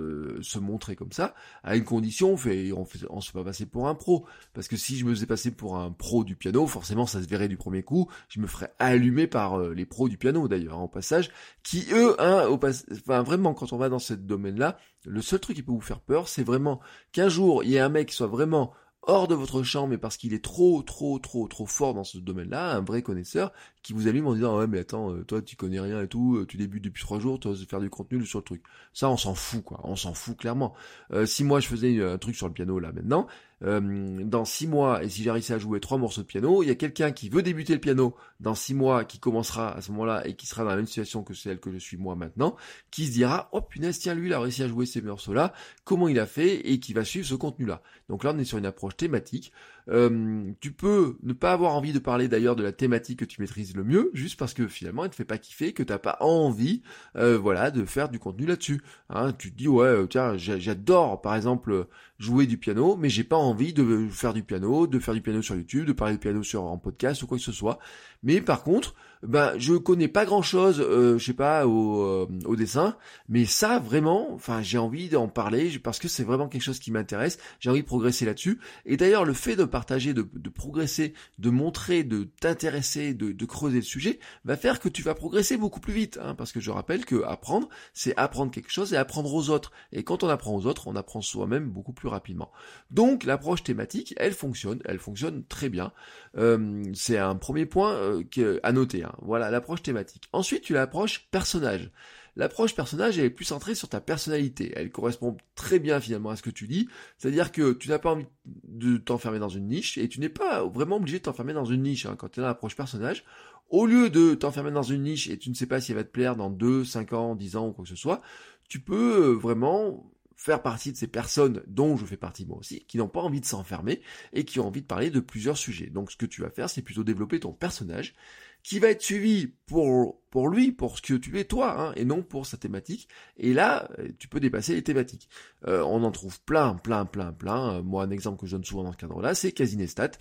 se 0.42 0.60
montrer 0.60 0.96
comme 0.96 1.12
ça, 1.12 1.36
à 1.64 1.76
une 1.76 1.84
condition, 1.84 2.34
on 2.34 2.38
fait, 2.38 2.72
on, 2.72 2.86
fait, 2.86 3.00
on 3.10 3.20
se 3.20 3.32
fait 3.32 3.38
pas 3.38 3.44
passer 3.44 3.66
pour 3.66 3.88
un 3.88 3.96
pro. 3.96 4.26
Parce 4.54 4.68
que 4.68 4.78
si 4.78 4.98
je 4.98 5.06
me 5.06 5.14
faisais 5.14 5.26
passer 5.26 5.52
pour 5.52 5.78
un 5.78 5.92
pro 5.92 6.24
du 6.24 6.36
piano, 6.36 6.66
forcément, 6.66 7.06
ça 7.06 7.22
se 7.22 7.28
verrait 7.28 7.50
du 7.50 7.58
premier 7.58 7.84
coup. 7.84 8.10
Je 8.30 8.40
me 8.40 8.48
ferais 8.48 8.72
allumer 8.80 9.28
par 9.28 9.60
les 9.60 9.86
pros 9.86 10.08
du 10.08 10.18
piano 10.18 10.48
d'ailleurs, 10.48 10.69
hein, 10.74 10.88
passage, 10.88 11.32
qui 11.64 11.88
eux, 11.92 12.16
hein, 12.20 12.48
au 12.48 12.56
enfin 12.56 13.24
vraiment, 13.24 13.54
quand 13.54 13.74
on 13.74 13.78
va 13.78 13.90
dans 13.90 14.00
ce 14.00 14.14
domaine-là, 14.14 14.78
le 15.06 15.22
seul 15.22 15.40
truc 15.40 15.56
qui 15.56 15.64
peut 15.64 15.72
vous 15.72 15.82
faire 15.82 16.02
peur, 16.02 16.28
c'est 16.28 16.44
vraiment 16.44 16.80
qu'un 17.12 17.30
jour, 17.30 17.64
il 17.64 17.72
y 17.72 17.76
ait 17.76 17.80
un 17.80 17.90
mec 17.90 18.10
qui 18.10 18.16
soit 18.16 18.28
vraiment 18.28 18.74
hors 19.04 19.28
de 19.28 19.36
votre 19.36 19.64
champ, 19.64 19.88
mais 19.88 19.98
parce 19.98 20.18
qu'il 20.18 20.34
est 20.34 20.44
trop, 20.44 20.82
trop, 20.84 21.20
trop, 21.20 21.48
trop 21.48 21.66
fort 21.66 21.94
dans 21.94 22.04
ce 22.04 22.18
domaine-là, 22.18 22.76
un 22.76 22.82
vrai 22.82 23.02
connaisseur, 23.02 23.52
qui 23.82 23.94
vous 23.94 24.08
allume 24.08 24.28
en 24.28 24.34
disant 24.34 24.58
ouais 24.58 24.68
mais 24.68 24.80
attends, 24.80 25.12
euh, 25.14 25.24
toi 25.24 25.42
tu 25.42 25.56
connais 25.56 25.80
rien 25.80 26.02
et 26.02 26.08
tout, 26.08 26.38
euh, 26.38 26.46
tu 26.46 26.58
débutes 26.58 26.84
depuis 26.84 27.02
trois 27.02 27.20
jours, 27.20 27.40
tu 27.40 27.48
vas 27.48 27.56
faire 27.56 27.80
du 27.80 27.90
contenu 27.90 28.26
sur 28.26 28.40
le 28.40 28.44
truc. 28.44 28.64
Ça 28.94 29.10
on 29.10 29.18
s'en 29.18 29.36
fout 29.36 29.64
quoi, 29.64 29.80
on 29.84 29.96
s'en 29.96 30.14
fout 30.14 30.38
clairement. 30.38 30.74
Euh, 31.12 31.26
si 31.26 31.44
moi 31.44 31.60
je 31.60 31.68
faisais 31.68 32.04
un 32.04 32.18
truc 32.18 32.36
sur 32.36 32.48
le 32.48 32.54
piano 32.54 32.78
là 32.80 32.92
maintenant, 32.92 33.28
dans 33.62 34.46
six 34.46 34.68
mois, 34.68 35.04
et 35.04 35.10
si 35.10 35.24
j'arrivais 35.24 35.54
à 35.54 35.58
jouer 35.58 35.80
trois 35.80 35.98
morceaux 35.98 36.22
de 36.22 36.28
piano, 36.28 36.64
il 36.64 36.68
y 36.68 36.72
a 36.72 36.76
quelqu'un 36.76 37.12
qui 37.12 37.30
veut 37.30 37.42
débuter 37.42 37.74
le 37.74 37.80
piano 37.80 38.16
dans 38.40 38.56
six 38.56 38.74
mois, 38.74 39.04
qui 39.04 39.20
commencera 39.20 39.76
à 39.76 39.82
ce 39.82 39.92
moment-là 39.92 40.26
et 40.26 40.36
qui 40.36 40.48
sera 40.48 40.64
dans 40.64 40.70
la 40.70 40.78
même 40.78 40.88
situation 40.88 41.24
que 41.24 41.34
celle 41.34 41.60
que 41.60 41.72
je 41.72 41.78
suis 41.78 41.98
moi 41.98 42.16
maintenant, 42.16 42.56
qui 42.90 43.06
se 43.06 43.12
dira 43.12 43.50
oh 43.52 43.62
punaise 43.62 44.00
tiens 44.00 44.16
lui 44.16 44.28
il 44.28 44.34
a 44.34 44.40
réussi 44.40 44.64
à 44.64 44.68
jouer 44.68 44.86
ces 44.86 45.02
morceaux-là, 45.02 45.54
comment 45.84 46.08
il 46.08 46.20
a 46.20 46.26
fait 46.26 46.70
et 46.70 46.80
qui 46.80 46.94
va 46.94 47.04
suivre 47.04 47.28
ce 47.28 47.36
contenu-là. 47.36 47.82
Donc 48.08 48.24
là 48.24 48.32
on 48.34 48.40
est 48.40 48.46
sur 48.46 48.58
une 48.58 48.66
approche 48.66 48.96
thématique. 48.96 49.52
Euh, 49.90 50.52
tu 50.60 50.72
peux 50.72 51.18
ne 51.24 51.34
pas 51.34 51.52
avoir 51.52 51.74
envie 51.76 51.94
de 51.94 52.00
parler 52.00 52.28
d'ailleurs 52.28 52.56
de 52.56 52.64
la 52.64 52.72
thématique 52.72 53.20
que 53.20 53.26
tu 53.26 53.42
maîtrises 53.42 53.76
le 53.76 53.84
mieux, 53.84 54.12
juste 54.14 54.38
parce 54.38 54.54
que 54.54 54.68
finalement 54.68 55.04
elle 55.04 55.10
te 55.10 55.16
fait 55.16 55.26
pas 55.26 55.40
kiffer, 55.40 55.74
que 55.74 55.84
t'as 55.84 55.98
pas 55.98 56.18
envie, 56.20 56.84
euh, 57.16 57.38
voilà, 57.38 57.72
de 57.72 57.84
faire 57.86 58.10
du 58.10 58.20
contenu 58.20 58.46
là-dessus. 58.46 58.82
Hein, 59.10 59.34
tu 59.34 59.52
te 59.52 59.58
dis 59.58 59.68
ouais, 59.68 59.88
euh, 59.88 60.06
tiens, 60.06 60.38
j'adore 60.38 61.22
par 61.22 61.36
exemple 61.36 61.88
jouer 62.20 62.46
du 62.46 62.58
piano, 62.58 62.98
mais 62.98 63.10
j'ai 63.10 63.24
pas 63.24 63.38
envie 63.38 63.49
de 63.54 64.08
faire 64.10 64.34
du 64.34 64.44
piano, 64.44 64.88
de 64.88 65.00
faire 65.00 65.14
du 65.14 65.22
piano 65.22 65.42
sur 65.42 65.56
YouTube, 65.56 65.86
de 65.86 65.94
parler 65.94 66.16
de 66.16 66.20
piano 66.20 66.44
sur 66.44 66.64
en 66.64 66.78
podcast 66.78 67.22
ou 67.24 67.28
quoi 67.28 67.38
que 67.38 67.44
ce 67.44 67.52
soit. 67.52 67.80
Mais 68.24 68.42
par 68.42 68.64
contre, 68.64 68.96
ben 69.24 69.54
je 69.58 69.74
connais 69.74 70.08
pas 70.08 70.26
grand 70.26 70.42
chose, 70.42 70.80
euh, 70.80 71.18
je 71.18 71.26
sais 71.26 71.34
pas 71.34 71.68
au, 71.68 72.04
euh, 72.04 72.28
au, 72.46 72.56
dessin, 72.56 72.96
mais 73.28 73.46
ça 73.46 73.78
vraiment, 73.80 74.34
enfin 74.34 74.62
j'ai 74.62 74.78
envie 74.78 75.10
d'en 75.10 75.28
parler 75.28 75.78
parce 75.80 76.00
que 76.00 76.08
c'est 76.08 76.24
vraiment 76.24 76.48
quelque 76.48 76.62
chose 76.62 76.80
qui 76.80 76.92
m'intéresse. 76.92 77.38
J'ai 77.60 77.70
envie 77.70 77.82
de 77.82 77.86
progresser 77.86 78.26
là-dessus. 78.26 78.60
Et 78.86 78.96
d'ailleurs 78.96 79.26
le 79.26 79.34
fait 79.34 79.58
de 79.58 79.66
partager, 79.66 80.14
de, 80.14 80.28
de 80.34 80.50
progresser, 80.50 81.14
de 81.38 81.50
montrer, 81.50 82.04
de 82.04 82.30
t'intéresser, 82.40 83.14
de, 83.14 83.32
de, 83.34 83.46
creuser 83.46 83.78
le 83.78 83.84
sujet, 83.84 84.20
va 84.46 84.56
faire 84.56 84.80
que 84.80 84.88
tu 84.88 85.04
vas 85.04 85.16
progresser 85.16 85.58
beaucoup 85.58 85.82
plus 85.82 85.94
vite. 85.94 86.18
Hein, 86.24 86.36
parce 86.36 86.54
que 86.54 86.62
je 86.62 86.72
rappelle 86.72 87.06
que 87.06 87.24
apprendre, 87.24 87.68
c'est 87.94 88.16
apprendre 88.16 88.52
quelque 88.52 88.72
chose 88.72 88.94
et 88.94 88.98
apprendre 88.98 89.34
aux 89.34 89.50
autres. 89.50 89.72
Et 89.92 90.04
quand 90.04 90.24
on 90.24 90.30
apprend 90.30 90.56
aux 90.56 90.66
autres, 90.66 90.88
on 90.88 90.96
apprend 90.96 91.22
soi-même 91.22 91.70
beaucoup 91.70 91.94
plus 91.94 92.08
rapidement. 92.08 92.52
Donc 92.90 93.26
l'approche 93.26 93.64
thématique, 93.64 94.14
elle 94.18 94.34
fonctionne, 94.34 94.80
elle 94.86 95.00
fonctionne 95.00 95.44
très 95.44 95.68
bien. 95.68 95.92
Euh, 96.38 96.84
c'est 96.94 97.18
un 97.18 97.36
premier 97.36 97.66
point 97.66 97.94
euh, 97.94 98.60
à 98.64 98.72
noter. 98.72 99.04
Hein. 99.04 99.09
Voilà 99.22 99.50
l'approche 99.52 99.84
thématique. 99.84 100.30
Ensuite, 100.34 100.62
tu 100.62 100.74
l'approche 100.74 101.28
personnage. 101.32 101.92
L'approche 102.36 102.76
personnage, 102.76 103.20
elle 103.20 103.26
est 103.26 103.30
plus 103.30 103.46
centrée 103.46 103.76
sur 103.76 103.90
ta 103.90 104.00
personnalité. 104.00 104.72
Elle 104.76 104.92
correspond 104.92 105.36
très 105.56 105.80
bien 105.80 106.00
finalement 106.00 106.30
à 106.30 106.36
ce 106.36 106.42
que 106.42 106.50
tu 106.50 106.68
dis. 106.68 106.88
C'est-à-dire 107.18 107.52
que 107.52 107.74
tu 107.74 107.90
n'as 107.90 108.00
pas 108.00 108.12
envie 108.12 108.28
de 108.46 108.98
t'enfermer 108.98 109.40
dans 109.40 109.50
une 109.50 109.68
niche 109.68 109.98
et 109.98 110.08
tu 110.08 110.20
n'es 110.20 110.30
pas 110.30 110.64
vraiment 110.64 110.98
obligé 110.98 111.20
de 111.20 111.24
t'enfermer 111.24 111.54
dans 111.54 111.66
une 111.66 111.84
niche. 111.84 112.06
Hein. 112.06 112.16
Quand 112.18 112.30
tu 112.30 112.40
as 112.40 112.44
l'approche 112.44 112.76
personnage, 112.76 113.26
au 113.70 113.86
lieu 113.86 114.10
de 114.10 114.36
t'enfermer 114.36 114.72
dans 114.72 114.84
une 114.84 115.04
niche 115.04 115.30
et 115.30 115.38
tu 115.38 115.50
ne 115.50 115.56
sais 115.56 115.66
pas 115.66 115.82
si 115.82 115.92
elle 115.92 115.98
va 115.98 116.04
te 116.04 116.12
plaire 116.12 116.36
dans 116.36 116.50
2, 116.50 116.86
5 116.86 117.14
ans, 117.14 117.36
10 117.36 117.56
ans 117.56 117.68
ou 117.68 117.72
quoi 117.74 117.84
que 117.84 117.90
ce 117.90 117.96
soit, 117.96 118.22
tu 118.68 118.80
peux 118.80 119.32
euh, 119.32 119.34
vraiment 119.34 120.10
faire 120.40 120.62
partie 120.62 120.94
de 120.94 120.98
ces 120.98 121.08
personnes 121.08 121.62
dont 121.68 121.98
je 121.98 122.06
fais 122.06 122.16
partie 122.16 122.46
moi 122.46 122.58
aussi, 122.58 122.86
qui 122.86 122.98
n'ont 122.98 123.10
pas 123.10 123.20
envie 123.20 123.42
de 123.42 123.46
s'enfermer 123.46 124.00
et 124.32 124.46
qui 124.46 124.62
ont 124.62 124.68
envie 124.68 124.82
de 124.82 124.88
parler 124.88 125.10
de 125.10 125.20
plusieurs 125.20 125.58
sujets. 125.58 125.88
Donc 125.88 126.12
ce 126.12 126.16
que 126.16 126.26
tu 126.26 126.42
vas 126.42 126.50
faire, 126.50 126.70
c'est 126.70 126.82
plutôt 126.82 127.04
développer 127.04 127.42
ton 127.42 127.52
personnage 127.52 128.16
qui 128.64 128.80
va 128.80 128.90
être 128.90 129.02
suivi 129.02 129.48
pour 129.66 130.20
pour 130.30 130.48
lui, 130.50 130.72
pour 130.72 130.98
ce 130.98 131.02
que 131.02 131.14
tu 131.16 131.40
es 131.40 131.44
toi, 131.44 131.76
hein, 131.80 131.94
et 131.96 132.06
non 132.06 132.22
pour 132.22 132.46
sa 132.46 132.58
thématique. 132.58 133.08
Et 133.38 133.54
là, 133.54 133.90
euh, 134.00 134.10
tu 134.20 134.28
peux 134.28 134.40
dépasser 134.40 134.76
les 134.76 134.84
thématiques. 134.84 135.28
Euh, 135.68 135.82
on 135.84 136.04
en 136.04 136.12
trouve 136.12 136.40
plein, 136.42 136.76
plein, 136.76 137.06
plein, 137.06 137.32
plein. 137.32 137.78
Euh, 137.78 137.84
moi, 137.84 138.04
un 138.04 138.12
exemple 138.12 138.40
que 138.40 138.46
je 138.46 138.56
donne 138.56 138.64
souvent 138.64 138.84
dans 138.84 138.92
ce 138.92 138.98
cadre-là, 138.98 139.34
c'est 139.34 139.52
Casinestat. 139.52 140.12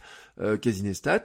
Casinestat, 0.62 1.24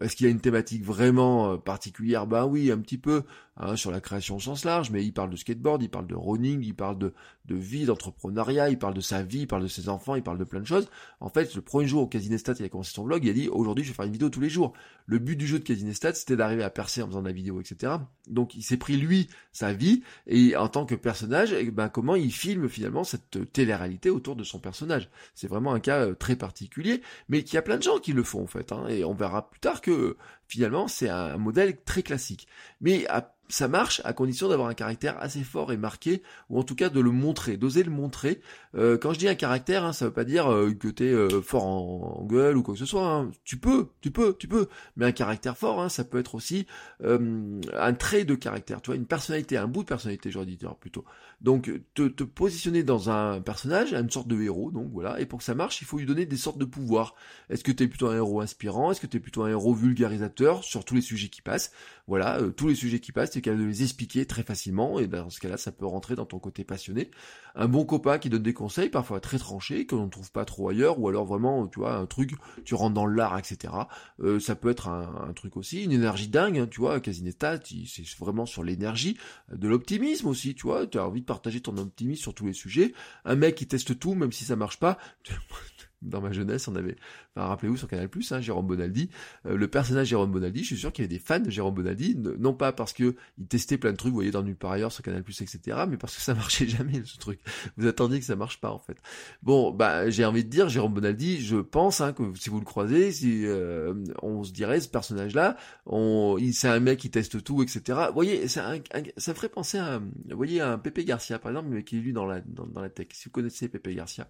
est-ce 0.00 0.16
qu'il 0.16 0.26
y 0.26 0.28
a 0.28 0.30
une 0.30 0.40
thématique 0.40 0.84
vraiment 0.84 1.56
particulière? 1.56 2.26
Ben 2.26 2.44
oui, 2.44 2.70
un 2.70 2.76
petit 2.76 2.98
peu, 2.98 3.22
hein, 3.56 3.74
sur 3.74 3.90
la 3.90 4.02
création 4.02 4.36
au 4.36 4.38
sens 4.40 4.66
large, 4.66 4.90
mais 4.90 5.02
il 5.02 5.12
parle 5.12 5.30
de 5.30 5.36
skateboard, 5.36 5.82
il 5.82 5.88
parle 5.88 6.06
de 6.06 6.14
running, 6.14 6.62
il 6.62 6.74
parle 6.74 6.98
de, 6.98 7.14
de 7.46 7.54
vie, 7.54 7.86
d'entrepreneuriat, 7.86 8.68
il 8.68 8.78
parle 8.78 8.92
de 8.92 9.00
sa 9.00 9.22
vie, 9.22 9.40
il 9.40 9.46
parle 9.46 9.62
de 9.62 9.68
ses 9.68 9.88
enfants, 9.88 10.14
il 10.14 10.22
parle 10.22 10.36
de 10.36 10.44
plein 10.44 10.60
de 10.60 10.66
choses. 10.66 10.90
En 11.20 11.30
fait, 11.30 11.54
le 11.54 11.62
premier 11.62 11.86
jour 11.86 12.02
où 12.02 12.06
Casinestat 12.06 12.52
il 12.58 12.66
a 12.66 12.68
commencé 12.68 12.92
son 12.92 13.04
vlog, 13.04 13.24
il 13.24 13.30
a 13.30 13.32
dit, 13.32 13.48
aujourd'hui, 13.48 13.82
je 13.82 13.88
vais 13.88 13.94
faire 13.94 14.04
une 14.04 14.12
vidéo 14.12 14.28
tous 14.28 14.40
les 14.40 14.50
jours. 14.50 14.74
Le 15.06 15.18
but 15.18 15.36
du 15.36 15.46
jeu 15.46 15.58
de 15.58 15.64
Casinestat, 15.64 16.12
c'était 16.12 16.33
d'arriver 16.36 16.62
à 16.62 16.70
percer 16.70 17.02
en 17.02 17.06
faisant 17.06 17.22
de 17.22 17.26
la 17.26 17.32
vidéo, 17.32 17.60
etc. 17.60 17.94
Donc 18.28 18.54
il 18.54 18.62
s'est 18.62 18.76
pris 18.76 18.96
lui 18.96 19.28
sa 19.52 19.72
vie 19.72 20.02
et 20.26 20.56
en 20.56 20.68
tant 20.68 20.86
que 20.86 20.94
personnage, 20.94 21.52
et 21.52 21.70
ben 21.70 21.88
comment 21.88 22.14
il 22.14 22.32
filme 22.32 22.68
finalement 22.68 23.04
cette 23.04 23.52
télé-réalité 23.52 24.10
autour 24.10 24.36
de 24.36 24.44
son 24.44 24.58
personnage. 24.58 25.10
C'est 25.34 25.48
vraiment 25.48 25.74
un 25.74 25.80
cas 25.80 26.06
euh, 26.06 26.14
très 26.14 26.36
particulier, 26.36 27.02
mais 27.28 27.42
qu'il 27.42 27.54
y 27.54 27.58
a 27.58 27.62
plein 27.62 27.76
de 27.76 27.82
gens 27.82 27.98
qui 27.98 28.12
le 28.12 28.22
font 28.22 28.42
en 28.42 28.46
fait. 28.46 28.72
Hein, 28.72 28.86
et 28.88 29.04
on 29.04 29.14
verra 29.14 29.50
plus 29.50 29.60
tard 29.60 29.80
que 29.80 30.16
finalement 30.46 30.88
c'est 30.88 31.08
un 31.08 31.36
modèle 31.36 31.82
très 31.84 32.02
classique. 32.02 32.46
Mais 32.80 33.06
à 33.08 33.33
ça 33.48 33.68
marche 33.68 34.00
à 34.04 34.12
condition 34.12 34.48
d'avoir 34.48 34.68
un 34.68 34.74
caractère 34.74 35.16
assez 35.20 35.42
fort 35.42 35.72
et 35.72 35.76
marqué, 35.76 36.22
ou 36.50 36.58
en 36.58 36.62
tout 36.62 36.74
cas 36.74 36.88
de 36.88 37.00
le 37.00 37.10
montrer, 37.10 37.56
d'oser 37.56 37.82
le 37.82 37.90
montrer. 37.90 38.40
Euh, 38.74 38.96
quand 38.96 39.12
je 39.12 39.18
dis 39.18 39.28
un 39.28 39.34
caractère, 39.34 39.84
hein, 39.84 39.92
ça 39.92 40.06
veut 40.06 40.12
pas 40.12 40.24
dire 40.24 40.50
euh, 40.50 40.72
que 40.72 40.88
tu 40.88 41.06
es 41.06 41.12
euh, 41.12 41.40
fort 41.42 41.64
en, 41.66 42.24
gueule 42.24 42.56
ou 42.56 42.62
quoi 42.62 42.74
que 42.74 42.80
ce 42.80 42.86
soit. 42.86 43.06
Hein. 43.06 43.30
Tu 43.44 43.56
peux, 43.56 43.88
tu 44.00 44.10
peux, 44.10 44.34
tu 44.38 44.48
peux. 44.48 44.68
Mais 44.96 45.06
un 45.06 45.12
caractère 45.12 45.56
fort, 45.56 45.80
hein, 45.80 45.88
ça 45.88 46.04
peut 46.04 46.18
être 46.18 46.34
aussi 46.34 46.66
un 47.02 47.92
trait 47.94 48.24
de 48.24 48.34
caractère, 48.34 48.80
tu 48.80 48.90
vois, 48.90 48.96
une 48.96 49.06
personnalité, 49.06 49.56
un 49.56 49.68
bout 49.68 49.82
de 49.82 49.88
personnalité, 49.88 50.30
j'aurais 50.30 50.46
dit 50.46 50.58
plutôt. 50.80 51.04
Donc 51.40 51.70
te, 51.94 52.08
te, 52.08 52.24
positionner 52.24 52.82
dans 52.82 53.10
un 53.10 53.40
personnage, 53.40 53.92
une 53.92 54.10
sorte 54.10 54.28
de 54.28 54.40
héros, 54.40 54.70
donc 54.70 54.90
voilà. 54.92 55.20
Et 55.20 55.26
pour 55.26 55.40
que 55.40 55.44
ça 55.44 55.54
marche, 55.54 55.82
il 55.82 55.84
faut 55.84 55.98
lui 55.98 56.06
donner 56.06 56.24
des 56.24 56.36
sortes 56.36 56.58
de 56.58 56.64
pouvoirs. 56.64 57.14
Est-ce 57.50 57.62
que 57.62 57.72
tu 57.72 57.84
es 57.84 57.88
plutôt 57.88 58.08
un 58.08 58.16
héros 58.16 58.40
inspirant? 58.40 58.90
Est-ce 58.90 59.00
que 59.00 59.06
tu 59.06 59.18
es 59.18 59.20
plutôt 59.20 59.42
un 59.42 59.48
héros 59.48 59.74
vulgarisateur 59.74 60.64
sur 60.64 60.84
tous 60.84 60.94
les 60.94 61.02
sujets 61.02 61.28
qui 61.28 61.42
passent? 61.42 61.72
Voilà, 62.06 62.38
tous 62.54 62.68
les 62.68 62.74
sujets 62.74 63.00
qui 63.00 63.12
passent 63.12 63.30
tu 63.30 63.38
es 63.38 63.40
capable 63.40 63.62
de 63.62 63.68
les 63.68 63.82
expliquer 63.82 64.26
très 64.26 64.42
facilement, 64.42 64.98
et 64.98 65.06
dans 65.06 65.30
ce 65.30 65.40
cas-là, 65.40 65.56
ça 65.56 65.72
peut 65.72 65.86
rentrer 65.86 66.14
dans 66.14 66.26
ton 66.26 66.38
côté 66.38 66.62
passionné. 66.62 67.10
Un 67.54 67.66
bon 67.66 67.84
copain 67.84 68.18
qui 68.18 68.28
donne 68.28 68.42
des 68.42 68.52
conseils, 68.52 68.90
parfois 68.90 69.20
très 69.20 69.38
tranchés, 69.38 69.86
que 69.86 69.94
l'on 69.94 70.04
ne 70.04 70.10
trouve 70.10 70.30
pas 70.30 70.44
trop 70.44 70.68
ailleurs, 70.68 71.00
ou 71.00 71.08
alors 71.08 71.24
vraiment, 71.24 71.66
tu 71.66 71.78
vois, 71.78 71.96
un 71.96 72.06
truc, 72.06 72.34
tu 72.64 72.74
rentres 72.74 72.94
dans 72.94 73.06
l'art, 73.06 73.38
etc. 73.38 73.72
Euh, 74.20 74.38
ça 74.38 74.54
peut 74.54 74.68
être 74.68 74.88
un, 74.88 75.32
truc 75.34 75.56
aussi, 75.56 75.84
une 75.84 75.92
énergie 75.92 76.28
dingue, 76.28 76.58
hein, 76.58 76.66
tu 76.70 76.80
vois, 76.80 77.00
Casinetta, 77.00 77.58
c'est 77.64 78.18
vraiment 78.18 78.44
sur 78.44 78.62
l'énergie, 78.62 79.16
de 79.50 79.66
l'optimisme 79.66 80.26
aussi, 80.28 80.54
tu 80.54 80.66
vois, 80.66 80.86
tu 80.86 80.98
as 80.98 81.06
envie 81.06 81.22
de 81.22 81.26
partager 81.26 81.60
ton 81.60 81.76
optimisme 81.78 82.20
sur 82.20 82.34
tous 82.34 82.46
les 82.46 82.52
sujets. 82.52 82.92
Un 83.24 83.36
mec 83.36 83.54
qui 83.54 83.66
teste 83.66 83.98
tout, 83.98 84.14
même 84.14 84.32
si 84.32 84.44
ça 84.44 84.56
marche 84.56 84.78
pas, 84.78 84.98
dans 86.04 86.20
ma 86.20 86.32
jeunesse, 86.32 86.68
on 86.68 86.76
avait, 86.76 86.96
enfin, 87.34 87.48
rappelez-vous 87.48 87.76
sur 87.76 87.88
Canal+, 87.88 88.08
hein, 88.30 88.40
Jérôme 88.40 88.66
Bonaldi, 88.66 89.10
euh, 89.46 89.56
le 89.56 89.68
personnage 89.68 90.08
Jérôme 90.08 90.30
Bonaldi, 90.30 90.60
je 90.60 90.66
suis 90.66 90.76
sûr 90.76 90.92
qu'il 90.92 91.04
y 91.04 91.06
avait 91.06 91.14
des 91.14 91.20
fans 91.20 91.40
de 91.40 91.50
Jérôme 91.50 91.74
Bonaldi, 91.74 92.16
non 92.38 92.54
pas 92.54 92.72
parce 92.72 92.92
que 92.92 93.14
il 93.38 93.46
testait 93.46 93.78
plein 93.78 93.92
de 93.92 93.96
trucs, 93.96 94.10
vous 94.10 94.18
voyez, 94.18 94.30
dans 94.30 94.42
Nulle 94.42 94.56
par 94.56 94.72
ailleurs 94.72 94.92
sur 94.92 95.02
Canal+, 95.02 95.22
etc., 95.22 95.58
mais 95.88 95.96
parce 95.96 96.14
que 96.16 96.22
ça 96.22 96.34
marchait 96.34 96.66
jamais, 96.66 97.02
ce 97.04 97.18
truc. 97.18 97.40
Vous 97.76 97.86
attendiez 97.86 98.20
que 98.20 98.26
ça 98.26 98.36
marche 98.36 98.60
pas, 98.60 98.70
en 98.70 98.78
fait. 98.78 98.96
Bon, 99.42 99.70
bah, 99.70 100.10
j'ai 100.10 100.24
envie 100.24 100.44
de 100.44 100.50
dire, 100.50 100.68
Jérôme 100.68 100.94
Bonaldi, 100.94 101.40
je 101.40 101.56
pense, 101.56 102.00
hein, 102.00 102.12
que 102.12 102.22
si 102.34 102.50
vous 102.50 102.58
le 102.58 102.64
croisez, 102.64 103.12
si, 103.12 103.46
euh, 103.46 103.94
on 104.22 104.44
se 104.44 104.52
dirait, 104.52 104.80
ce 104.80 104.88
personnage-là, 104.88 105.56
on, 105.86 106.36
c'est 106.52 106.68
un 106.68 106.80
mec 106.80 106.98
qui 106.98 107.10
teste 107.10 107.42
tout, 107.42 107.62
etc. 107.62 107.98
Vous 108.08 108.14
voyez, 108.14 108.48
ça, 108.48 108.74
ça 109.16 109.34
ferait 109.34 109.48
penser 109.48 109.78
à, 109.78 109.98
vous 109.98 110.36
voyez, 110.36 110.60
un 110.60 110.78
Pepe 110.78 111.00
Garcia, 111.00 111.38
par 111.38 111.50
exemple, 111.50 111.68
mais 111.70 111.84
qui 111.84 111.98
est 111.98 112.00
lu 112.00 112.12
dans 112.12 112.26
la, 112.26 112.40
dans, 112.40 112.80
la 112.80 112.88
tech. 112.88 113.08
Si 113.12 113.26
vous 113.26 113.30
connaissez 113.30 113.68
Pepe 113.68 113.88
Garcia. 113.88 114.28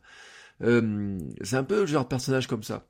Euh, 0.62 1.19
c'est 1.43 1.56
un 1.56 1.65
peu 1.65 1.81
le 1.81 1.87
genre 1.87 2.05
de 2.05 2.09
personnage 2.09 2.47
comme 2.47 2.62
ça 2.62 2.87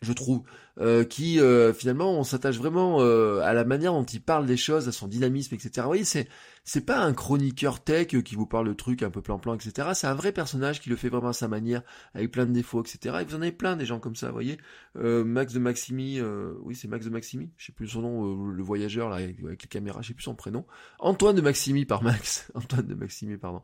je 0.00 0.12
trouve, 0.12 0.42
euh, 0.80 1.02
qui 1.02 1.40
euh, 1.40 1.72
finalement 1.72 2.12
on 2.12 2.22
s'attache 2.22 2.56
vraiment 2.56 3.00
à 3.00 3.52
la 3.52 3.64
manière 3.64 3.92
dont 3.92 4.04
il 4.04 4.22
parle 4.22 4.46
des 4.46 4.56
choses, 4.56 4.86
à 4.86 4.92
son 4.92 5.08
dynamisme, 5.08 5.56
etc. 5.56 5.88
Vous 5.90 6.04
c'est 6.04 6.28
c'est 6.68 6.84
pas 6.84 6.98
un 6.98 7.14
chroniqueur 7.14 7.82
tech 7.82 8.08
qui 8.08 8.34
vous 8.34 8.44
parle 8.44 8.68
de 8.68 8.74
trucs 8.74 9.02
un 9.02 9.08
peu 9.08 9.22
plan-plan, 9.22 9.54
etc. 9.54 9.88
C'est 9.94 10.06
un 10.06 10.14
vrai 10.14 10.32
personnage 10.32 10.80
qui 10.82 10.90
le 10.90 10.96
fait 10.96 11.08
vraiment 11.08 11.28
à 11.28 11.32
sa 11.32 11.48
manière, 11.48 11.82
avec 12.12 12.30
plein 12.30 12.44
de 12.44 12.52
défauts, 12.52 12.82
etc. 12.82 13.16
Et 13.22 13.24
vous 13.24 13.34
en 13.34 13.40
avez 13.40 13.52
plein 13.52 13.74
des 13.74 13.86
gens 13.86 14.00
comme 14.00 14.16
ça, 14.16 14.26
vous 14.26 14.34
voyez. 14.34 14.58
Max 14.94 15.54
de 15.54 15.58
Maximi, 15.60 16.20
oui 16.62 16.74
c'est 16.74 16.88
Max 16.88 17.06
de 17.06 17.10
Maximi, 17.10 17.50
je 17.56 17.66
sais 17.66 17.72
plus 17.72 17.88
son 17.88 18.02
nom, 18.02 18.50
le 18.50 18.62
voyageur 18.62 19.08
là 19.08 19.16
avec, 19.16 19.38
les 19.40 19.56
caméras, 19.56 20.02
je 20.02 20.08
sais 20.08 20.14
plus 20.14 20.24
son 20.24 20.34
prénom. 20.34 20.66
Antoine 20.98 21.36
de 21.36 21.40
Maximi 21.40 21.86
par 21.86 22.02
Max, 22.02 22.50
Antoine 22.54 22.86
de 22.86 22.94
Maximi, 22.94 23.38
pardon 23.38 23.62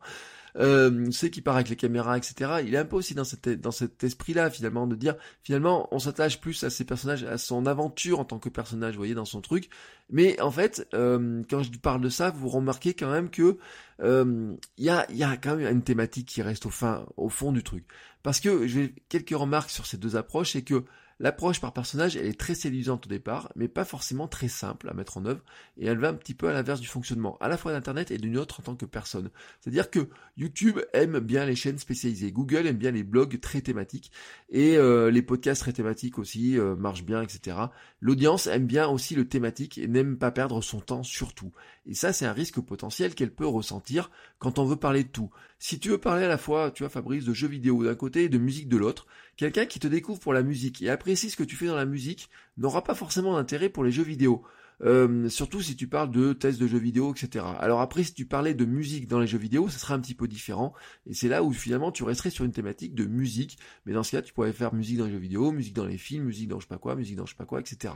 euh, 0.57 1.09
c'est 1.11 1.29
qui 1.29 1.41
part 1.41 1.55
avec 1.55 1.69
les 1.69 1.75
caméras, 1.75 2.17
etc. 2.17 2.61
Il 2.65 2.73
est 2.75 2.77
un 2.77 2.85
peu 2.85 2.95
aussi 2.95 3.13
dans, 3.13 3.23
cette, 3.23 3.49
dans 3.49 3.71
cet 3.71 4.03
esprit-là, 4.03 4.49
finalement, 4.49 4.87
de 4.87 4.95
dire, 4.95 5.15
finalement, 5.43 5.87
on 5.91 5.99
s'attache 5.99 6.39
plus 6.39 6.63
à 6.63 6.69
ces 6.69 6.85
personnages, 6.85 7.23
à 7.23 7.37
son 7.37 7.65
aventure 7.65 8.19
en 8.19 8.25
tant 8.25 8.39
que 8.39 8.49
personnage, 8.49 8.93
vous 8.93 8.99
voyez, 8.99 9.15
dans 9.15 9.25
son 9.25 9.41
truc. 9.41 9.69
Mais 10.09 10.39
en 10.39 10.51
fait, 10.51 10.87
euh, 10.93 11.43
quand 11.49 11.63
je 11.63 11.71
parle 11.71 12.01
de 12.01 12.09
ça, 12.09 12.29
vous 12.29 12.47
remarquez 12.47 12.93
quand 12.95 13.11
même 13.11 13.29
que 13.29 13.57
il 13.99 14.05
euh, 14.05 14.55
y, 14.77 14.89
a, 14.89 15.37
quand 15.37 15.55
même 15.55 15.71
une 15.71 15.83
thématique 15.83 16.27
qui 16.27 16.41
reste 16.41 16.65
au, 16.65 16.71
au 17.17 17.29
fond 17.29 17.51
du 17.51 17.63
truc. 17.63 17.85
Parce 18.23 18.39
que, 18.39 18.67
je 18.67 18.79
vais 18.79 18.93
quelques 19.07 19.35
remarques 19.37 19.69
sur 19.69 19.85
ces 19.85 19.97
deux 19.97 20.15
approches, 20.15 20.53
c'est 20.53 20.63
que 20.63 20.83
L'approche 21.19 21.61
par 21.61 21.71
personnage, 21.71 22.17
elle 22.17 22.25
est 22.25 22.37
très 22.37 22.55
séduisante 22.55 23.05
au 23.05 23.09
départ, 23.09 23.49
mais 23.55 23.69
pas 23.69 23.85
forcément 23.85 24.27
très 24.27 24.49
simple 24.49 24.89
à 24.89 24.93
mettre 24.93 25.17
en 25.17 25.25
œuvre, 25.25 25.41
et 25.77 25.85
elle 25.85 25.97
va 25.97 26.09
un 26.09 26.13
petit 26.13 26.33
peu 26.33 26.49
à 26.49 26.53
l'inverse 26.53 26.81
du 26.81 26.87
fonctionnement, 26.87 27.37
à 27.39 27.47
la 27.47 27.55
fois 27.57 27.71
d'Internet 27.71 28.11
et 28.11 28.17
d'une 28.17 28.37
autre 28.37 28.59
en 28.59 28.63
tant 28.63 28.75
que 28.75 28.85
personne. 28.85 29.29
C'est-à-dire 29.61 29.89
que 29.89 30.09
YouTube 30.35 30.79
aime 30.91 31.19
bien 31.19 31.45
les 31.45 31.55
chaînes 31.55 31.77
spécialisées, 31.77 32.33
Google 32.33 32.67
aime 32.67 32.75
bien 32.75 32.91
les 32.91 33.03
blogs 33.03 33.39
très 33.39 33.61
thématiques, 33.61 34.11
et 34.49 34.77
euh, 34.77 35.09
les 35.09 35.21
podcasts 35.21 35.61
très 35.61 35.71
thématiques 35.71 36.19
aussi 36.19 36.59
euh, 36.59 36.75
marchent 36.75 37.05
bien, 37.05 37.21
etc. 37.21 37.57
L'audience 38.01 38.47
aime 38.47 38.67
bien 38.67 38.87
aussi 38.89 39.15
le 39.15 39.27
thématique 39.27 39.77
et 39.77 39.87
n'aime 39.87 40.17
pas 40.17 40.31
perdre 40.31 40.61
son 40.61 40.81
temps 40.81 41.03
surtout. 41.03 41.53
Et 41.85 41.93
ça, 41.93 42.13
c'est 42.13 42.25
un 42.25 42.33
risque 42.33 42.59
potentiel 42.59 43.15
qu'elle 43.15 43.33
peut 43.33 43.47
ressentir 43.47 44.11
quand 44.37 44.59
on 44.59 44.65
veut 44.65 44.75
parler 44.75 45.03
de 45.03 45.09
tout. 45.09 45.29
Si 45.59 45.79
tu 45.79 45.89
veux 45.89 45.97
parler 45.97 46.25
à 46.25 46.27
la 46.27 46.37
fois, 46.37 46.71
tu 46.71 46.83
vois, 46.83 46.89
Fabrice, 46.89 47.25
de 47.25 47.33
jeux 47.33 47.47
vidéo 47.47 47.83
d'un 47.83 47.95
côté 47.95 48.25
et 48.25 48.29
de 48.29 48.37
musique 48.37 48.67
de 48.67 48.77
l'autre, 48.77 49.07
quelqu'un 49.37 49.65
qui 49.65 49.79
te 49.79 49.87
découvre 49.87 50.19
pour 50.19 50.33
la 50.33 50.43
musique 50.43 50.81
et 50.81 50.89
apprécie 50.89 51.29
ce 51.29 51.37
que 51.37 51.43
tu 51.43 51.55
fais 51.55 51.67
dans 51.67 51.75
la 51.75 51.85
musique 51.85 52.29
n'aura 52.57 52.83
pas 52.83 52.95
forcément 52.95 53.33
d'intérêt 53.33 53.69
pour 53.69 53.83
les 53.83 53.91
jeux 53.91 54.03
vidéo. 54.03 54.43
Euh, 54.81 55.29
surtout 55.29 55.61
si 55.61 55.75
tu 55.75 55.87
parles 55.87 56.11
de 56.11 56.33
tests 56.33 56.59
de 56.59 56.67
jeux 56.67 56.79
vidéo, 56.79 57.13
etc. 57.13 57.45
Alors 57.59 57.81
après, 57.81 58.03
si 58.03 58.13
tu 58.13 58.25
parlais 58.25 58.53
de 58.53 58.65
musique 58.65 59.07
dans 59.07 59.19
les 59.19 59.27
jeux 59.27 59.37
vidéo, 59.37 59.69
ça 59.69 59.77
serait 59.77 59.93
un 59.93 59.99
petit 59.99 60.15
peu 60.15 60.27
différent. 60.27 60.73
Et 61.07 61.13
c'est 61.13 61.27
là 61.27 61.43
où 61.43 61.51
finalement 61.51 61.91
tu 61.91 62.03
resterais 62.03 62.29
sur 62.29 62.45
une 62.45 62.51
thématique 62.51 62.93
de 62.95 63.05
musique. 63.05 63.57
Mais 63.85 63.93
dans 63.93 64.03
ce 64.03 64.11
cas, 64.11 64.21
tu 64.21 64.33
pourrais 64.33 64.53
faire 64.53 64.73
musique 64.73 64.97
dans 64.97 65.05
les 65.05 65.11
jeux 65.11 65.17
vidéo, 65.17 65.51
musique 65.51 65.75
dans 65.75 65.85
les 65.85 65.97
films, 65.97 66.25
musique 66.25 66.47
dans 66.47 66.59
je 66.59 66.65
sais 66.65 66.69
pas 66.69 66.77
quoi, 66.77 66.95
musique 66.95 67.15
dans 67.15 67.25
je 67.25 67.31
sais 67.31 67.37
pas 67.37 67.45
quoi, 67.45 67.59
etc. 67.59 67.93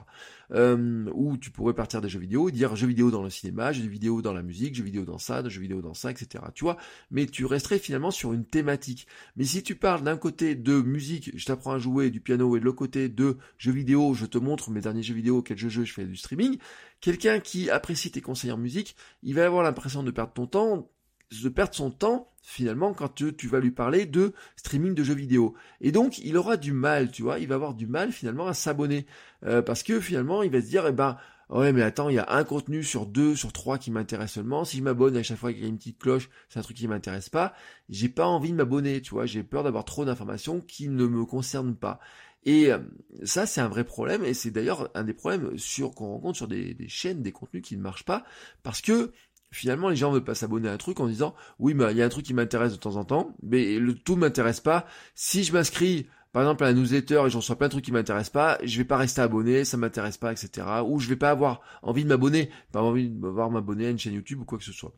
Euh, 0.51 1.09
ou 1.13 1.37
tu 1.37 1.51
pourrais 1.51 1.73
partir 1.73 2.01
des 2.01 2.09
jeux 2.09 2.19
vidéo 2.19 2.49
dire 2.51 2.75
jeux 2.75 2.87
vidéo 2.87 3.11
dans 3.11 3.23
le 3.23 3.29
cinéma, 3.29 3.71
jeux 3.71 3.87
vidéo 3.87 4.21
dans 4.21 4.33
la 4.33 4.41
musique, 4.41 4.75
jeux 4.75 4.83
vidéo 4.83 5.05
dans 5.05 5.17
ça, 5.17 5.47
jeux 5.47 5.61
vidéo 5.61 5.81
dans 5.81 5.93
ça, 5.93 6.11
etc. 6.11 6.43
Tu 6.53 6.63
vois 6.63 6.77
Mais 7.11 7.25
tu 7.25 7.45
resterais 7.45 7.79
finalement 7.79 8.11
sur 8.11 8.33
une 8.33 8.45
thématique. 8.45 9.07
Mais 9.35 9.43
si 9.43 9.63
tu 9.63 9.75
parles 9.75 10.03
d'un 10.03 10.17
côté 10.17 10.55
de 10.55 10.81
musique, 10.81 11.31
je 11.35 11.45
t'apprends 11.45 11.73
à 11.73 11.79
jouer 11.79 12.09
du 12.09 12.21
piano, 12.21 12.55
et 12.55 12.59
de 12.59 12.65
l'autre 12.65 12.77
côté 12.77 13.09
de 13.09 13.37
jeux 13.57 13.71
vidéo, 13.71 14.13
je 14.13 14.25
te 14.25 14.37
montre 14.37 14.71
mes 14.71 14.81
derniers 14.81 15.03
jeux 15.03 15.13
vidéo, 15.13 15.41
quel 15.41 15.57
jeu 15.57 15.69
je 15.69 15.93
fais 15.93 16.05
du 16.05 16.15
streaming, 16.15 16.57
Quelqu'un 17.01 17.39
qui 17.39 17.69
apprécie 17.69 18.11
tes 18.11 18.21
conseils 18.21 18.51
en 18.51 18.57
musique, 18.57 18.95
il 19.23 19.35
va 19.35 19.45
avoir 19.45 19.63
l'impression 19.63 20.03
de 20.03 20.11
perdre 20.11 20.33
ton 20.33 20.47
temps, 20.47 20.89
de 21.31 21.49
perdre 21.49 21.73
son 21.73 21.91
temps 21.91 22.29
finalement 22.41 22.93
quand 22.93 23.13
tu, 23.13 23.47
vas 23.47 23.59
lui 23.59 23.71
parler 23.71 24.05
de 24.05 24.33
streaming 24.55 24.95
de 24.95 25.03
jeux 25.03 25.13
vidéo. 25.13 25.55
Et 25.81 25.91
donc 25.91 26.17
il 26.19 26.35
aura 26.37 26.57
du 26.57 26.73
mal, 26.73 27.11
tu 27.11 27.21
vois, 27.21 27.39
il 27.39 27.47
va 27.47 27.55
avoir 27.55 27.73
du 27.73 27.87
mal 27.87 28.11
finalement 28.11 28.47
à 28.47 28.53
s'abonner 28.53 29.05
euh, 29.45 29.61
parce 29.61 29.83
que 29.83 29.99
finalement 29.99 30.41
il 30.41 30.51
va 30.51 30.61
se 30.61 30.67
dire 30.67 30.85
eh 30.87 30.91
ben 30.91 31.17
ouais 31.49 31.71
mais 31.73 31.81
attends 31.81 32.09
il 32.09 32.15
y 32.15 32.19
a 32.19 32.31
un 32.31 32.43
contenu 32.43 32.83
sur 32.83 33.05
deux 33.05 33.35
sur 33.35 33.53
trois 33.53 33.77
qui 33.77 33.91
m'intéresse 33.91 34.33
seulement. 34.33 34.65
Si 34.65 34.77
je 34.77 34.83
m'abonne 34.83 35.15
à 35.15 35.23
chaque 35.23 35.37
fois 35.37 35.53
qu'il 35.53 35.61
y 35.61 35.65
a 35.65 35.69
une 35.69 35.77
petite 35.77 35.99
cloche, 35.99 36.29
c'est 36.49 36.59
un 36.59 36.63
truc 36.63 36.77
qui 36.77 36.87
m'intéresse 36.87 37.29
pas. 37.29 37.53
J'ai 37.89 38.09
pas 38.09 38.25
envie 38.25 38.51
de 38.51 38.55
m'abonner, 38.55 39.01
tu 39.01 39.11
vois, 39.11 39.25
j'ai 39.25 39.43
peur 39.43 39.63
d'avoir 39.63 39.85
trop 39.85 40.05
d'informations 40.05 40.59
qui 40.61 40.89
ne 40.89 41.05
me 41.05 41.25
concernent 41.25 41.75
pas. 41.75 41.99
Et 42.45 42.71
euh, 42.71 42.79
ça, 43.23 43.45
c'est 43.45 43.61
un 43.61 43.67
vrai 43.67 43.83
problème, 43.83 44.23
et 44.23 44.33
c'est 44.33 44.51
d'ailleurs 44.51 44.89
un 44.95 45.03
des 45.03 45.13
problèmes 45.13 45.57
sur 45.57 45.93
qu'on 45.93 46.07
rencontre 46.07 46.37
sur 46.37 46.47
des, 46.47 46.75
chaînes, 46.87 47.21
des 47.21 47.31
contenus 47.31 47.63
qui 47.63 47.75
ne 47.77 47.81
marchent 47.81 48.05
pas, 48.05 48.23
parce 48.63 48.81
que 48.81 49.11
finalement 49.51 49.89
les 49.89 49.95
gens 49.95 50.09
ne 50.09 50.15
veulent 50.15 50.23
pas 50.23 50.35
s'abonner 50.35 50.69
à 50.69 50.73
un 50.73 50.77
truc 50.77 50.99
en 50.99 51.07
disant 51.07 51.33
oui 51.57 51.73
mais 51.73 51.89
il 51.89 51.97
y 51.97 52.03
a 52.03 52.05
un 52.05 52.09
truc 52.09 52.23
qui 52.23 52.35
m'intéresse 52.35 52.71
de 52.71 52.77
temps 52.77 52.97
en 52.97 53.03
temps 53.03 53.35
mais 53.41 53.79
le 53.79 53.95
tout 53.95 54.15
m'intéresse 54.15 54.59
pas. 54.59 54.85
Si 55.15 55.43
je 55.43 55.51
m'inscris 55.53 56.05
par 56.31 56.43
exemple 56.43 56.63
à 56.65 56.67
un 56.67 56.73
newsletter 56.73 57.23
et 57.25 57.29
j'en 57.31 57.39
reçois 57.39 57.57
plein 57.57 57.67
de 57.67 57.71
trucs 57.71 57.85
qui 57.85 57.91
m'intéressent 57.91 58.31
pas 58.31 58.59
je 58.63 58.77
vais 58.77 58.85
pas 58.85 58.97
rester 58.97 59.21
abonné 59.21 59.65
ça 59.65 59.77
m'intéresse 59.77 60.17
pas 60.17 60.31
etc 60.31 60.67
ou 60.85 60.99
je 60.99 61.09
vais 61.09 61.15
pas 61.15 61.31
avoir 61.31 61.61
envie 61.81 62.03
de 62.03 62.09
m'abonner 62.09 62.51
pas 62.71 62.83
envie 62.83 63.09
de 63.09 63.17
m'abonner 63.17 63.87
à 63.87 63.89
une 63.89 63.97
chaîne 63.97 64.13
YouTube 64.13 64.41
ou 64.41 64.45
quoi 64.45 64.59
que 64.59 64.63
ce 64.63 64.71
soit 64.71 64.93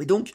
et 0.00 0.06
donc 0.06 0.32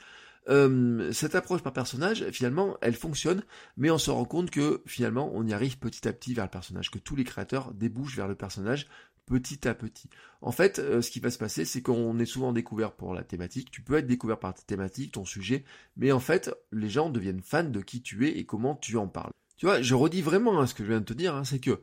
euh, 0.49 1.11
cette 1.11 1.35
approche 1.35 1.61
par 1.61 1.73
personnage, 1.73 2.29
finalement, 2.31 2.77
elle 2.81 2.95
fonctionne, 2.95 3.43
mais 3.77 3.91
on 3.91 3.97
se 3.97 4.11
rend 4.11 4.25
compte 4.25 4.51
que 4.51 4.81
finalement, 4.85 5.31
on 5.33 5.45
y 5.45 5.53
arrive 5.53 5.77
petit 5.77 6.07
à 6.07 6.13
petit 6.13 6.33
vers 6.33 6.45
le 6.45 6.51
personnage, 6.51 6.91
que 6.91 6.99
tous 6.99 7.15
les 7.15 7.23
créateurs 7.23 7.73
débouchent 7.73 8.15
vers 8.15 8.27
le 8.27 8.35
personnage 8.35 8.87
petit 9.25 9.67
à 9.67 9.73
petit. 9.73 10.09
En 10.41 10.51
fait, 10.51 10.79
euh, 10.79 11.01
ce 11.01 11.09
qui 11.09 11.19
va 11.19 11.31
se 11.31 11.37
passer, 11.37 11.65
c'est 11.65 11.81
qu'on 11.81 12.19
est 12.19 12.25
souvent 12.25 12.51
découvert 12.51 12.91
pour 12.91 13.13
la 13.13 13.23
thématique. 13.23 13.71
Tu 13.71 13.81
peux 13.81 13.95
être 13.95 14.07
découvert 14.07 14.39
par 14.39 14.53
ta 14.53 14.61
thématique, 14.63 15.13
ton 15.13 15.25
sujet, 15.25 15.63
mais 15.95 16.11
en 16.11 16.19
fait, 16.19 16.53
les 16.71 16.89
gens 16.89 17.09
deviennent 17.09 17.41
fans 17.41 17.63
de 17.63 17.81
qui 17.81 18.01
tu 18.01 18.27
es 18.27 18.37
et 18.37 18.45
comment 18.45 18.75
tu 18.75 18.97
en 18.97 19.07
parles. 19.07 19.31
Tu 19.57 19.65
vois, 19.65 19.81
je 19.81 19.95
redis 19.95 20.21
vraiment 20.21 20.59
hein, 20.59 20.67
ce 20.67 20.73
que 20.73 20.83
je 20.83 20.89
viens 20.89 20.99
de 20.99 21.05
te 21.05 21.13
dire, 21.13 21.35
hein, 21.35 21.45
c'est 21.45 21.59
que 21.59 21.81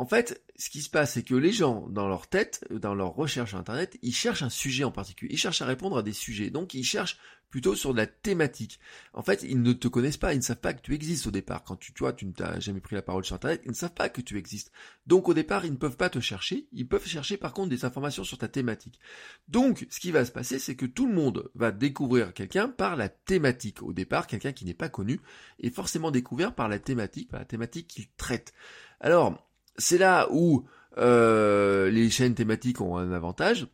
en 0.00 0.06
fait, 0.06 0.42
ce 0.56 0.70
qui 0.70 0.80
se 0.80 0.88
passe, 0.88 1.12
c'est 1.12 1.22
que 1.22 1.34
les 1.34 1.52
gens, 1.52 1.86
dans 1.90 2.08
leur 2.08 2.26
tête, 2.26 2.64
dans 2.70 2.94
leur 2.94 3.14
recherche 3.14 3.52
Internet, 3.52 3.98
ils 4.00 4.14
cherchent 4.14 4.42
un 4.42 4.48
sujet 4.48 4.82
en 4.82 4.90
particulier. 4.90 5.34
Ils 5.34 5.38
cherchent 5.38 5.60
à 5.60 5.66
répondre 5.66 5.98
à 5.98 6.02
des 6.02 6.14
sujets. 6.14 6.48
Donc, 6.48 6.72
ils 6.72 6.84
cherchent 6.84 7.18
plutôt 7.50 7.74
sur 7.74 7.92
de 7.92 7.98
la 7.98 8.06
thématique. 8.06 8.80
En 9.12 9.22
fait, 9.22 9.42
ils 9.42 9.60
ne 9.60 9.74
te 9.74 9.88
connaissent 9.88 10.16
pas, 10.16 10.32
ils 10.32 10.38
ne 10.38 10.42
savent 10.42 10.56
pas 10.56 10.72
que 10.72 10.80
tu 10.80 10.94
existes 10.94 11.26
au 11.26 11.30
départ. 11.30 11.64
Quand 11.64 11.76
tu, 11.76 11.92
tu 11.92 12.02
tu 12.16 12.24
ne 12.24 12.32
t'as 12.32 12.58
jamais 12.60 12.80
pris 12.80 12.96
la 12.96 13.02
parole 13.02 13.26
sur 13.26 13.34
Internet, 13.34 13.60
ils 13.66 13.72
ne 13.72 13.76
savent 13.76 13.92
pas 13.92 14.08
que 14.08 14.22
tu 14.22 14.38
existes. 14.38 14.72
Donc, 15.06 15.28
au 15.28 15.34
départ, 15.34 15.66
ils 15.66 15.72
ne 15.72 15.76
peuvent 15.76 15.98
pas 15.98 16.08
te 16.08 16.18
chercher. 16.18 16.66
Ils 16.72 16.88
peuvent 16.88 17.06
chercher, 17.06 17.36
par 17.36 17.52
contre, 17.52 17.68
des 17.68 17.84
informations 17.84 18.24
sur 18.24 18.38
ta 18.38 18.48
thématique. 18.48 19.00
Donc, 19.48 19.86
ce 19.90 20.00
qui 20.00 20.12
va 20.12 20.24
se 20.24 20.32
passer, 20.32 20.58
c'est 20.58 20.76
que 20.76 20.86
tout 20.86 21.06
le 21.06 21.14
monde 21.14 21.50
va 21.54 21.72
découvrir 21.72 22.32
quelqu'un 22.32 22.68
par 22.68 22.96
la 22.96 23.10
thématique. 23.10 23.82
Au 23.82 23.92
départ, 23.92 24.26
quelqu'un 24.26 24.52
qui 24.52 24.64
n'est 24.64 24.72
pas 24.72 24.88
connu 24.88 25.20
est 25.58 25.74
forcément 25.74 26.10
découvert 26.10 26.54
par 26.54 26.70
la 26.70 26.78
thématique, 26.78 27.28
par 27.28 27.40
la 27.40 27.46
thématique 27.46 27.86
qu'il 27.86 28.08
traite. 28.16 28.54
Alors, 29.00 29.49
c'est 29.76 29.98
là 29.98 30.28
où 30.30 30.64
euh, 30.98 31.90
les 31.90 32.10
chaînes 32.10 32.34
thématiques 32.34 32.80
ont 32.80 32.96
un 32.96 33.12
avantage. 33.12 33.68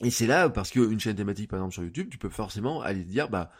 Et 0.00 0.10
c'est 0.10 0.26
là 0.26 0.48
parce 0.48 0.70
qu'une 0.70 0.98
chaîne 0.98 1.16
thématique, 1.16 1.48
par 1.48 1.58
exemple 1.58 1.74
sur 1.74 1.84
YouTube, 1.84 2.08
tu 2.10 2.18
peux 2.18 2.28
forcément 2.28 2.80
aller 2.80 3.04
dire, 3.04 3.28
bah, 3.28 3.52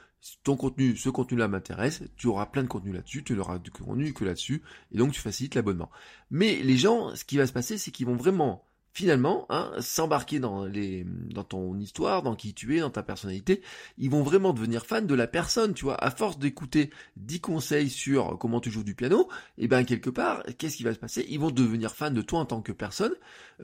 ton 0.43 0.57
contenu, 0.57 0.97
ce 0.97 1.09
contenu-là 1.09 1.49
m'intéresse, 1.49 2.03
tu 2.17 2.27
auras 2.27 2.47
plein 2.47 2.63
de 2.63 2.69
contenu 2.69 2.93
là-dessus, 2.93 3.23
tu 3.23 3.35
n'auras 3.35 3.59
du 3.59 3.71
contenu 3.71 4.13
que 4.13 4.25
là-dessus, 4.25 4.63
et 4.91 4.99
donc 4.99 5.13
tu 5.13 5.21
facilites 5.21 5.55
l'abonnement. 5.55 5.91
Mais 6.31 6.57
les 6.57 6.77
gens, 6.77 7.15
ce 7.15 7.25
qui 7.25 7.37
va 7.37 7.47
se 7.47 7.53
passer, 7.53 7.79
c'est 7.79 7.91
qu'ils 7.91 8.07
vont 8.07 8.17
vraiment 8.17 8.67
finalement, 8.95 9.45
hein, 9.51 9.73
s'embarquer 9.81 10.39
dans 10.39 10.65
les, 10.65 11.05
dans 11.05 11.43
ton 11.43 11.77
histoire, 11.79 12.23
dans 12.23 12.37
qui 12.37 12.55
tu 12.55 12.77
es, 12.77 12.81
dans 12.81 12.91
ta 12.91 13.03
personnalité, 13.03 13.61
ils 13.99 14.09
vont 14.09 14.23
vraiment 14.23 14.53
devenir 14.53 14.87
fans 14.87 15.03
de 15.03 15.15
la 15.15 15.27
personne, 15.27 15.75
tu 15.75 15.85
vois, 15.85 16.03
à 16.03 16.13
force 16.13 16.39
d'écouter 16.39 16.91
10 17.17 17.41
conseils 17.41 17.91
sur 17.91 18.39
comment 18.39 18.61
tu 18.61 18.71
joues 18.71 18.85
du 18.85 18.95
piano, 18.95 19.29
et 19.59 19.65
eh 19.65 19.69
ben 19.69 19.83
quelque 19.83 20.11
part, 20.11 20.45
qu'est-ce 20.59 20.77
qui 20.77 20.85
va 20.85 20.95
se 20.95 21.01
passer? 21.01 21.27
Ils 21.29 21.41
vont 21.41 21.51
devenir 21.51 21.93
fans 21.93 22.13
de 22.13 22.23
toi 22.23 22.39
en 22.39 22.45
tant 22.45 22.63
que 22.63 22.71
personne, 22.71 23.15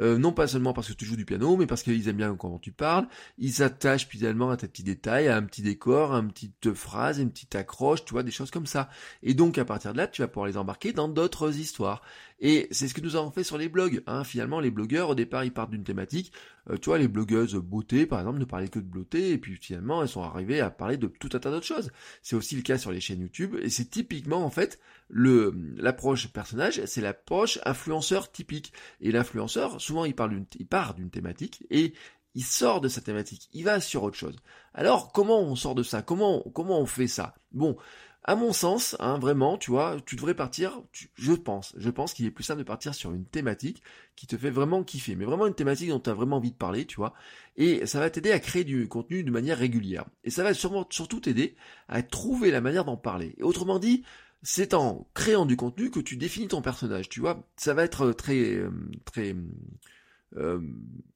euh, 0.01 0.19
non 0.19 0.33
pas 0.33 0.49
seulement 0.49 0.73
parce 0.73 0.89
que 0.89 0.95
tu 0.95 1.05
joues 1.05 1.17
du 1.17 1.25
piano, 1.25 1.57
mais 1.57 1.67
parce 1.67 1.85
qu'ils 1.85 2.09
aiment 2.09 2.17
bien 2.17 2.35
comment 2.35 2.59
tu 2.59 2.73
parles, 2.73 3.07
ils 3.39 3.53
s'attachent 3.53 4.09
finalement 4.09 4.51
à 4.51 4.57
tes 4.57 4.67
petits 4.67 4.83
détails, 4.83 5.29
à 5.29 5.37
un 5.37 5.43
petit 5.43 5.63
décor, 5.63 6.13
à 6.13 6.19
une 6.19 6.33
petite 6.33 6.75
phrase, 6.75 7.21
une 7.21 7.31
petite 7.31 7.55
accroche, 7.55 8.05
tu 8.05 8.15
vois, 8.15 8.25
des 8.25 8.33
choses 8.33 8.51
comme 8.51 8.67
ça. 8.67 8.91
Et 9.23 9.35
donc 9.35 9.59
à 9.59 9.65
partir 9.65 9.93
de 9.93 9.99
là, 9.99 10.09
tu 10.09 10.23
vas 10.23 10.29
pouvoir 10.29 10.49
les 10.49 10.57
embarquer 10.57 10.93
dans 10.93 11.09
d'autres 11.09 11.57
histoires. 11.57 12.03
Et 12.41 12.69
c'est 12.71 12.89
ce 12.89 12.95
que 12.95 13.03
nous 13.03 13.17
avons 13.17 13.31
fait 13.31 13.45
sur 13.45 13.59
les 13.59 13.69
blogs. 13.69 14.03
Hein. 14.07 14.25
Finalement, 14.25 14.61
les 14.61 14.71
blogueurs, 14.71 15.15
départ, 15.21 15.45
ils 15.45 15.53
partent 15.53 15.71
d'une 15.71 15.85
thématique. 15.85 16.33
Euh, 16.69 16.77
tu 16.77 16.87
vois, 16.91 16.99
les 16.99 17.09
blogueuses 17.09 17.55
beauté, 17.55 18.07
par 18.07 18.21
exemple, 18.21 18.39
ne 18.39 18.45
parlaient 18.45 18.69
que 18.69 18.79
de 18.79 18.85
beauté, 18.85 19.31
et 19.31 19.39
puis 19.39 19.57
finalement, 19.57 20.03
elles 20.03 20.09
sont 20.09 20.23
arrivées 20.23 20.61
à 20.61 20.71
parler 20.71 20.97
de 20.97 21.07
tout 21.07 21.31
un 21.33 21.39
tas 21.39 21.51
d'autres 21.51 21.67
choses. 21.67 21.91
C'est 22.23 22.37
aussi 22.37 22.57
le 22.57 22.63
cas 22.63 22.79
sur 22.79 22.93
les 22.93 23.01
chaînes 23.01 23.21
YouTube, 23.21 23.57
et 23.63 23.71
c'est 23.71 23.91
typiquement, 23.91 24.45
en 24.45 24.51
fait, 24.51 24.79
le 25.09 25.55
l'approche 25.77 26.29
personnage, 26.29 26.85
c'est 26.85 27.01
l'approche 27.01 27.59
influenceur 27.65 28.31
typique. 28.31 28.73
Et 29.01 29.13
l'influenceur, 29.13 29.81
souvent, 29.81 30.05
il, 30.05 30.15
parle 30.15 30.45
il 30.59 30.67
part 30.67 30.95
d'une 30.95 31.11
thématique, 31.11 31.65
et 31.71 31.95
il 32.35 32.45
sort 32.45 32.81
de 32.81 32.89
sa 32.89 33.01
thématique, 33.01 33.49
il 33.53 33.65
va 33.65 33.81
sur 33.81 34.03
autre 34.03 34.17
chose. 34.17 34.37
Alors, 34.75 35.13
comment 35.13 35.41
on 35.41 35.57
sort 35.57 35.75
de 35.75 35.83
ça? 35.83 36.03
Comment 36.03 36.43
comment 36.55 36.81
on 36.81 36.87
fait 36.87 37.09
ça? 37.09 37.35
Bon, 37.53 37.77
à 38.25 38.37
mon 38.37 38.53
sens, 38.53 38.97
hein, 39.01 39.19
vraiment, 39.19 39.57
tu 39.57 39.71
vois, 39.71 39.97
tu 40.05 40.15
devrais 40.15 40.35
partir, 40.35 40.83
je 41.15 41.33
pense, 41.33 41.73
je 41.79 41.89
pense 41.89 42.13
qu'il 42.13 42.27
est 42.27 42.31
plus 42.31 42.45
simple 42.45 42.59
de 42.59 42.65
partir 42.65 42.95
sur 42.95 43.13
une 43.13 43.25
thématique 43.25 43.83
qui 44.15 44.27
te 44.27 44.37
fait 44.37 44.51
vraiment 44.51 44.85
kiffer, 44.85 45.17
mais 45.17 45.25
vraiment 45.25 45.47
une 45.47 45.55
thématique 45.55 45.89
dont 45.89 46.01
tu 46.01 46.11
as 46.11 46.15
vraiment 46.15 46.37
envie 46.37 46.53
de 46.53 46.57
parler, 46.57 46.85
tu 46.85 46.97
vois, 46.97 47.15
et 47.57 47.87
ça 47.87 47.99
va 47.99 48.11
t'aider 48.11 48.31
à 48.31 48.39
créer 48.39 48.65
du 48.65 48.89
contenu 48.89 49.25
de 49.25 49.31
manière 49.31 49.59
régulière. 49.59 50.05
Et 50.23 50.31
ça 50.31 50.43
va 50.43 50.53
sûrement, 50.53 50.87
surtout 50.91 51.21
t'aider 51.21 51.57
à 51.89 52.03
trouver 52.03 52.51
la 52.51 52.61
manière 52.61 52.85
d'en 52.85 52.99
parler. 52.99 53.35
Et 53.39 53.43
autrement 53.43 53.79
dit, 53.79 54.03
c'est 54.43 54.75
en 54.75 55.09
créant 55.15 55.47
du 55.47 55.57
contenu 55.57 55.91
que 55.91 56.01
tu 56.01 56.17
définis 56.17 56.49
ton 56.49 56.63
personnage, 56.63 57.09
tu 57.09 57.21
vois, 57.21 57.49
ça 57.57 57.73
va 57.73 57.85
être 57.85 58.13
très, 58.13 58.55
euh, 58.57 58.71
très, 59.07 59.35
euh, 60.37 60.61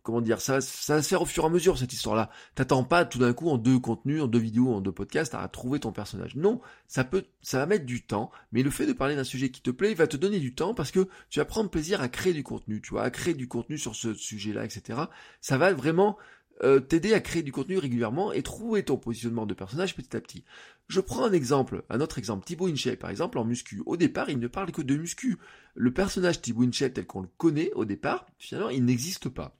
comment 0.03 0.21
dire, 0.21 0.41
ça, 0.41 0.61
ça 0.61 0.97
va 0.97 1.03
se 1.03 1.09
faire 1.09 1.23
au 1.23 1.27
fur 1.27 1.45
et 1.45 1.47
à 1.47 1.51
mesure 1.51 1.79
cette 1.79 1.93
histoire-là. 1.93 2.31
T'attends 2.55 2.85
pas 2.85 3.05
tout 3.05 3.19
d'un 3.19 3.33
coup 3.33 3.49
en 3.49 3.59
deux 3.59 3.79
contenus, 3.79 4.23
en 4.23 4.27
deux 4.27 4.39
vidéos, 4.39 4.75
en 4.75 4.81
deux 4.81 4.93
podcasts 4.93 5.35
à 5.35 5.47
trouver 5.49 5.81
ton 5.81 5.93
personnage. 5.93 6.37
Non, 6.37 6.61
ça 6.89 7.05
peut, 7.05 7.25
ça 7.41 7.59
va 7.59 7.67
mettre 7.67 7.87
du 7.87 8.03
temps, 8.05 8.31
mais 8.53 8.63
le 8.63 8.71
fait 8.71 8.87
de 8.87 8.93
parler 8.93 9.17
d'un 9.17 9.25
sujet 9.25 9.51
qui 9.51 9.63
te 9.63 9.71
plaît, 9.71 9.95
va 9.95 10.07
te 10.07 10.17
donner 10.17 10.41
du 10.41 10.55
temps 10.55 10.75
parce 10.75 10.91
que 10.91 11.09
tu 11.31 11.39
vas 11.39 11.45
prendre 11.45 11.71
plaisir 11.71 12.01
à 12.01 12.09
créer 12.09 12.33
du 12.33 12.43
contenu, 12.43 12.81
tu 12.81 12.91
vois, 12.91 13.03
à 13.03 13.11
créer 13.11 13.35
du 13.35 13.49
contenu 13.49 13.79
sur 13.79 13.95
ce 13.95 14.15
sujet-là, 14.15 14.65
etc. 14.65 15.01
Ça 15.41 15.59
va 15.59 15.73
vraiment 15.73 16.19
euh, 16.63 16.79
t'aider 16.81 17.15
à 17.15 17.21
créer 17.21 17.43
du 17.43 17.53
contenu 17.53 17.79
régulièrement 17.79 18.33
et 18.33 18.43
trouver 18.43 18.85
ton 18.85 18.97
positionnement 18.97 19.47
de 19.47 19.55
personnage 19.55 19.97
petit 19.97 20.17
à 20.17 20.21
petit. 20.21 20.45
Je 20.87 21.01
prends 21.01 21.25
un 21.25 21.33
exemple, 21.33 21.85
un 21.91 22.01
autre 22.01 22.19
exemple, 22.19 22.45
Thibaut 22.45 22.69
InShape 22.69 22.99
par 22.99 23.11
exemple 23.11 23.39
en 23.39 23.45
muscu. 23.45 23.83
Au 23.87 23.97
départ, 23.97 24.31
il 24.31 24.39
ne 24.39 24.47
parle 24.47 24.71
que 24.71 24.83
de 24.83 24.97
muscu. 24.97 25.39
Le 25.75 25.93
personnage 25.93 26.41
Thibaut 26.41 26.65
InShape 26.65 26.95
tel 26.95 27.07
qu'on 27.07 27.23
le 27.23 27.29
connaît 27.39 27.73
au 27.73 27.85
départ, 27.85 28.27
finalement, 28.39 28.71
il 28.71 28.85
n'existe 28.85 29.29
pas. 29.29 29.57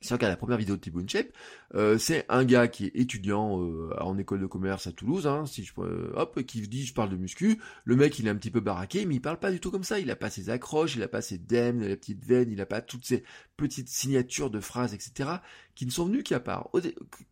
Si 0.00 0.12
on 0.12 0.16
regarde 0.16 0.30
la 0.30 0.36
première 0.36 0.58
vidéo 0.58 0.76
de 0.76 1.24
euh, 1.74 1.98
c'est 1.98 2.24
un 2.28 2.44
gars 2.44 2.68
qui 2.68 2.86
est 2.86 2.92
étudiant 2.94 3.60
euh, 3.60 3.90
en 4.00 4.16
école 4.16 4.40
de 4.40 4.46
commerce 4.46 4.86
à 4.86 4.92
Toulouse, 4.92 5.26
hein, 5.26 5.44
si 5.44 5.64
je 5.64 5.72
euh, 5.78 6.12
hop, 6.14 6.40
qui 6.44 6.60
dit 6.68 6.86
je 6.86 6.94
parle 6.94 7.10
de 7.10 7.16
muscu. 7.16 7.60
Le 7.84 7.96
mec 7.96 8.16
il 8.20 8.28
est 8.28 8.30
un 8.30 8.36
petit 8.36 8.52
peu 8.52 8.60
baraqué, 8.60 9.06
mais 9.06 9.16
il 9.16 9.20
parle 9.20 9.40
pas 9.40 9.50
du 9.50 9.58
tout 9.58 9.72
comme 9.72 9.82
ça. 9.82 9.98
Il 9.98 10.08
a 10.12 10.16
pas 10.16 10.30
ses 10.30 10.50
accroches, 10.50 10.94
il 10.94 11.02
a 11.02 11.08
pas 11.08 11.20
ses 11.20 11.36
dèmes, 11.36 11.80
la 11.80 11.96
petite 11.96 12.24
veine, 12.24 12.48
il 12.52 12.60
a 12.60 12.66
pas 12.66 12.80
toutes 12.80 13.04
ces 13.06 13.24
petites 13.56 13.88
signatures 13.88 14.50
de 14.50 14.60
phrases, 14.60 14.94
etc. 14.94 15.30
qui 15.74 15.84
ne 15.84 15.90
sont 15.90 16.06
venues 16.06 16.22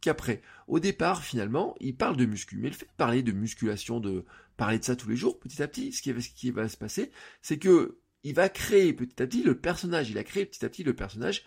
qu'après. 0.01 0.43
Au 0.67 0.81
départ, 0.81 1.23
finalement, 1.23 1.77
il 1.79 1.97
parle 1.97 2.17
de 2.17 2.27
muscu, 2.27 2.59
mais 2.59 2.69
le 2.69 2.75
fait 2.75 2.87
de 2.87 2.97
parler 2.97 3.23
de 3.23 3.31
musculation, 3.31 4.01
de 4.01 4.25
parler 4.57 4.81
de 4.81 4.85
ça 4.85 4.97
tous 4.97 5.09
les 5.09 5.17
jours, 5.17 5.39
petit 5.39 5.63
à 5.63 5.69
petit, 5.69 5.93
ce 5.93 6.03
qui 6.03 6.13
va, 6.13 6.21
ce 6.21 6.31
qui 6.31 6.51
va 6.51 6.69
se 6.69 6.77
passer, 6.77 7.13
c'est 7.43 7.59
que 7.59 7.99
il 8.25 8.35
va 8.35 8.49
créer 8.49 8.93
petit 8.93 9.23
à 9.23 9.27
petit 9.29 9.45
le 9.45 9.57
personnage. 9.57 10.11
Il 10.11 10.19
a 10.19 10.25
créé 10.25 10.45
petit 10.47 10.65
à 10.65 10.69
petit 10.69 10.83
le 10.83 10.95
personnage 10.95 11.45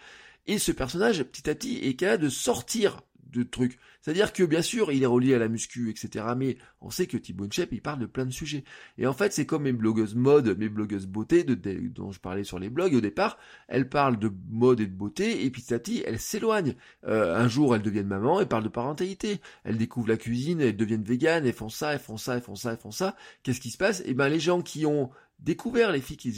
et 0.49 0.57
ce 0.57 0.71
personnage, 0.71 1.23
petit 1.23 1.47
à 1.47 1.53
petit, 1.53 1.77
est 1.77 1.93
capable 1.93 2.23
de 2.23 2.29
sortir 2.29 3.01
de 3.31 3.43
trucs. 3.43 3.77
C'est-à-dire 4.01 4.33
que 4.33 4.41
bien 4.41 4.63
sûr, 4.63 4.91
il 4.91 5.03
est 5.03 5.05
relié 5.05 5.35
à 5.35 5.37
la 5.37 5.47
muscu, 5.47 5.91
etc. 5.91 6.25
Mais 6.35 6.57
on 6.81 6.89
sait 6.89 7.05
que 7.05 7.17
Thibaut 7.17 7.47
Shep, 7.51 7.71
il 7.71 7.83
parle 7.83 7.99
de 7.99 8.07
plein 8.07 8.25
de 8.25 8.31
sujets. 8.31 8.63
Et 8.97 9.05
en 9.05 9.13
fait, 9.13 9.31
c'est 9.31 9.45
comme 9.45 9.63
mes 9.63 9.73
blogueuses 9.73 10.15
mode, 10.15 10.57
mes 10.57 10.69
blogueuses 10.69 11.05
beauté, 11.05 11.43
de, 11.43 11.53
dont 11.89 12.11
je 12.11 12.19
parlais 12.19 12.43
sur 12.43 12.57
les 12.57 12.69
blogs 12.69 12.95
au 12.95 13.01
départ. 13.01 13.37
Elles 13.67 13.87
parlent 13.89 14.17
de 14.17 14.31
mode 14.49 14.79
et 14.79 14.87
de 14.87 14.95
beauté, 14.95 15.45
et 15.45 15.51
petit 15.51 15.71
à 15.71 15.77
petit, 15.77 16.01
elles 16.07 16.19
s'éloignent. 16.19 16.75
Euh, 17.05 17.35
un 17.35 17.47
jour, 17.47 17.75
elles 17.75 17.83
deviennent 17.83 18.07
maman, 18.07 18.39
elles 18.39 18.47
parlent 18.47 18.63
de 18.63 18.69
parentalité. 18.69 19.39
Elles 19.63 19.77
découvrent 19.77 20.09
la 20.09 20.17
cuisine, 20.17 20.61
elles 20.61 20.77
deviennent 20.77 21.03
véganes, 21.03 21.45
elles 21.45 21.53
font 21.53 21.69
ça, 21.69 21.93
elles 21.93 21.99
font 21.99 22.17
ça, 22.17 22.35
elles 22.35 22.41
font 22.41 22.55
ça, 22.55 22.71
elles 22.71 22.79
font 22.79 22.91
ça. 22.91 23.15
Qu'est-ce 23.43 23.61
qui 23.61 23.69
se 23.69 23.77
passe? 23.77 24.01
Eh 24.05 24.15
ben, 24.15 24.29
les 24.29 24.39
gens 24.39 24.63
qui 24.63 24.87
ont 24.87 25.11
découvert, 25.39 25.91
les 25.91 26.01
filles 26.01 26.17
qui 26.17 26.31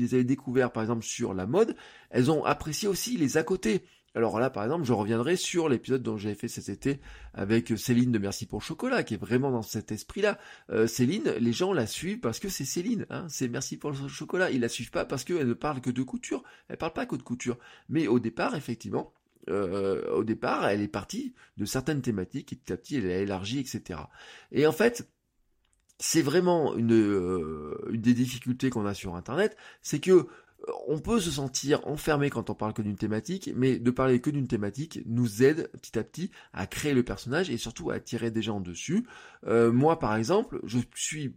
les, 0.00 0.14
avaient 0.14 0.24
découvert 0.24 0.72
par 0.72 0.82
exemple 0.82 1.04
sur 1.04 1.34
la 1.34 1.46
mode, 1.46 1.76
elles 2.10 2.30
ont 2.30 2.44
apprécié 2.44 2.88
aussi 2.88 3.16
les 3.16 3.36
à 3.36 3.42
côté. 3.42 3.82
Alors 4.14 4.40
là, 4.40 4.50
par 4.50 4.64
exemple, 4.64 4.84
je 4.84 4.92
reviendrai 4.92 5.36
sur 5.36 5.68
l'épisode 5.68 6.02
dont 6.02 6.16
j'avais 6.16 6.34
fait 6.34 6.48
cet 6.48 6.68
été 6.68 6.98
avec 7.34 7.78
Céline 7.78 8.10
de 8.10 8.18
Merci 8.18 8.46
pour 8.46 8.58
le 8.58 8.64
chocolat, 8.64 9.02
qui 9.02 9.14
est 9.14 9.18
vraiment 9.18 9.50
dans 9.50 9.62
cet 9.62 9.92
esprit-là. 9.92 10.38
Euh, 10.70 10.86
Céline, 10.86 11.34
les 11.38 11.52
gens 11.52 11.72
la 11.72 11.86
suivent 11.86 12.18
parce 12.18 12.40
que 12.40 12.48
c'est 12.48 12.64
Céline, 12.64 13.06
hein, 13.10 13.26
c'est 13.28 13.48
Merci 13.48 13.76
pour 13.76 13.90
le 13.90 14.08
chocolat. 14.08 14.50
Ils 14.50 14.60
la 14.60 14.68
suivent 14.68 14.90
pas 14.90 15.04
parce 15.04 15.24
qu'elle 15.24 15.46
ne 15.46 15.52
parle 15.52 15.80
que 15.80 15.90
de 15.90 16.02
couture. 16.02 16.42
Elle 16.68 16.78
parle 16.78 16.94
pas 16.94 17.06
que 17.06 17.16
de 17.16 17.22
couture. 17.22 17.58
Mais 17.90 18.08
au 18.08 18.18
départ, 18.18 18.56
effectivement, 18.56 19.12
euh, 19.50 20.10
au 20.10 20.24
départ, 20.24 20.66
elle 20.68 20.82
est 20.82 20.88
partie 20.88 21.34
de 21.56 21.64
certaines 21.64 22.02
thématiques 22.02 22.52
et 22.52 22.56
petit 22.56 22.72
à 22.72 22.76
petit, 22.76 22.96
elle 22.96 23.10
a 23.10 23.18
élargi, 23.18 23.58
etc. 23.60 24.00
Et 24.52 24.66
en 24.66 24.72
fait, 24.72 25.08
c'est 25.98 26.22
vraiment 26.22 26.76
une, 26.76 27.74
une 27.90 28.00
des 28.00 28.14
difficultés 28.14 28.70
qu'on 28.70 28.86
a 28.86 28.94
sur 28.94 29.16
Internet, 29.16 29.56
c'est 29.82 30.00
que 30.00 30.28
on 30.86 30.98
peut 30.98 31.20
se 31.20 31.30
sentir 31.30 31.86
enfermé 31.86 32.30
quand 32.30 32.50
on 32.50 32.54
parle 32.54 32.72
que 32.72 32.82
d'une 32.82 32.96
thématique, 32.96 33.50
mais 33.54 33.78
de 33.78 33.90
parler 33.90 34.20
que 34.20 34.30
d'une 34.30 34.48
thématique 34.48 35.00
nous 35.06 35.42
aide 35.42 35.70
petit 35.72 35.98
à 35.98 36.04
petit 36.04 36.30
à 36.52 36.66
créer 36.66 36.94
le 36.94 37.02
personnage 37.02 37.50
et 37.50 37.56
surtout 37.56 37.90
à 37.90 37.94
attirer 37.94 38.30
des 38.30 38.42
gens 38.42 38.60
dessus. 38.60 39.06
Euh, 39.46 39.72
moi, 39.72 39.98
par 39.98 40.16
exemple, 40.16 40.60
je 40.64 40.78
suis 40.94 41.36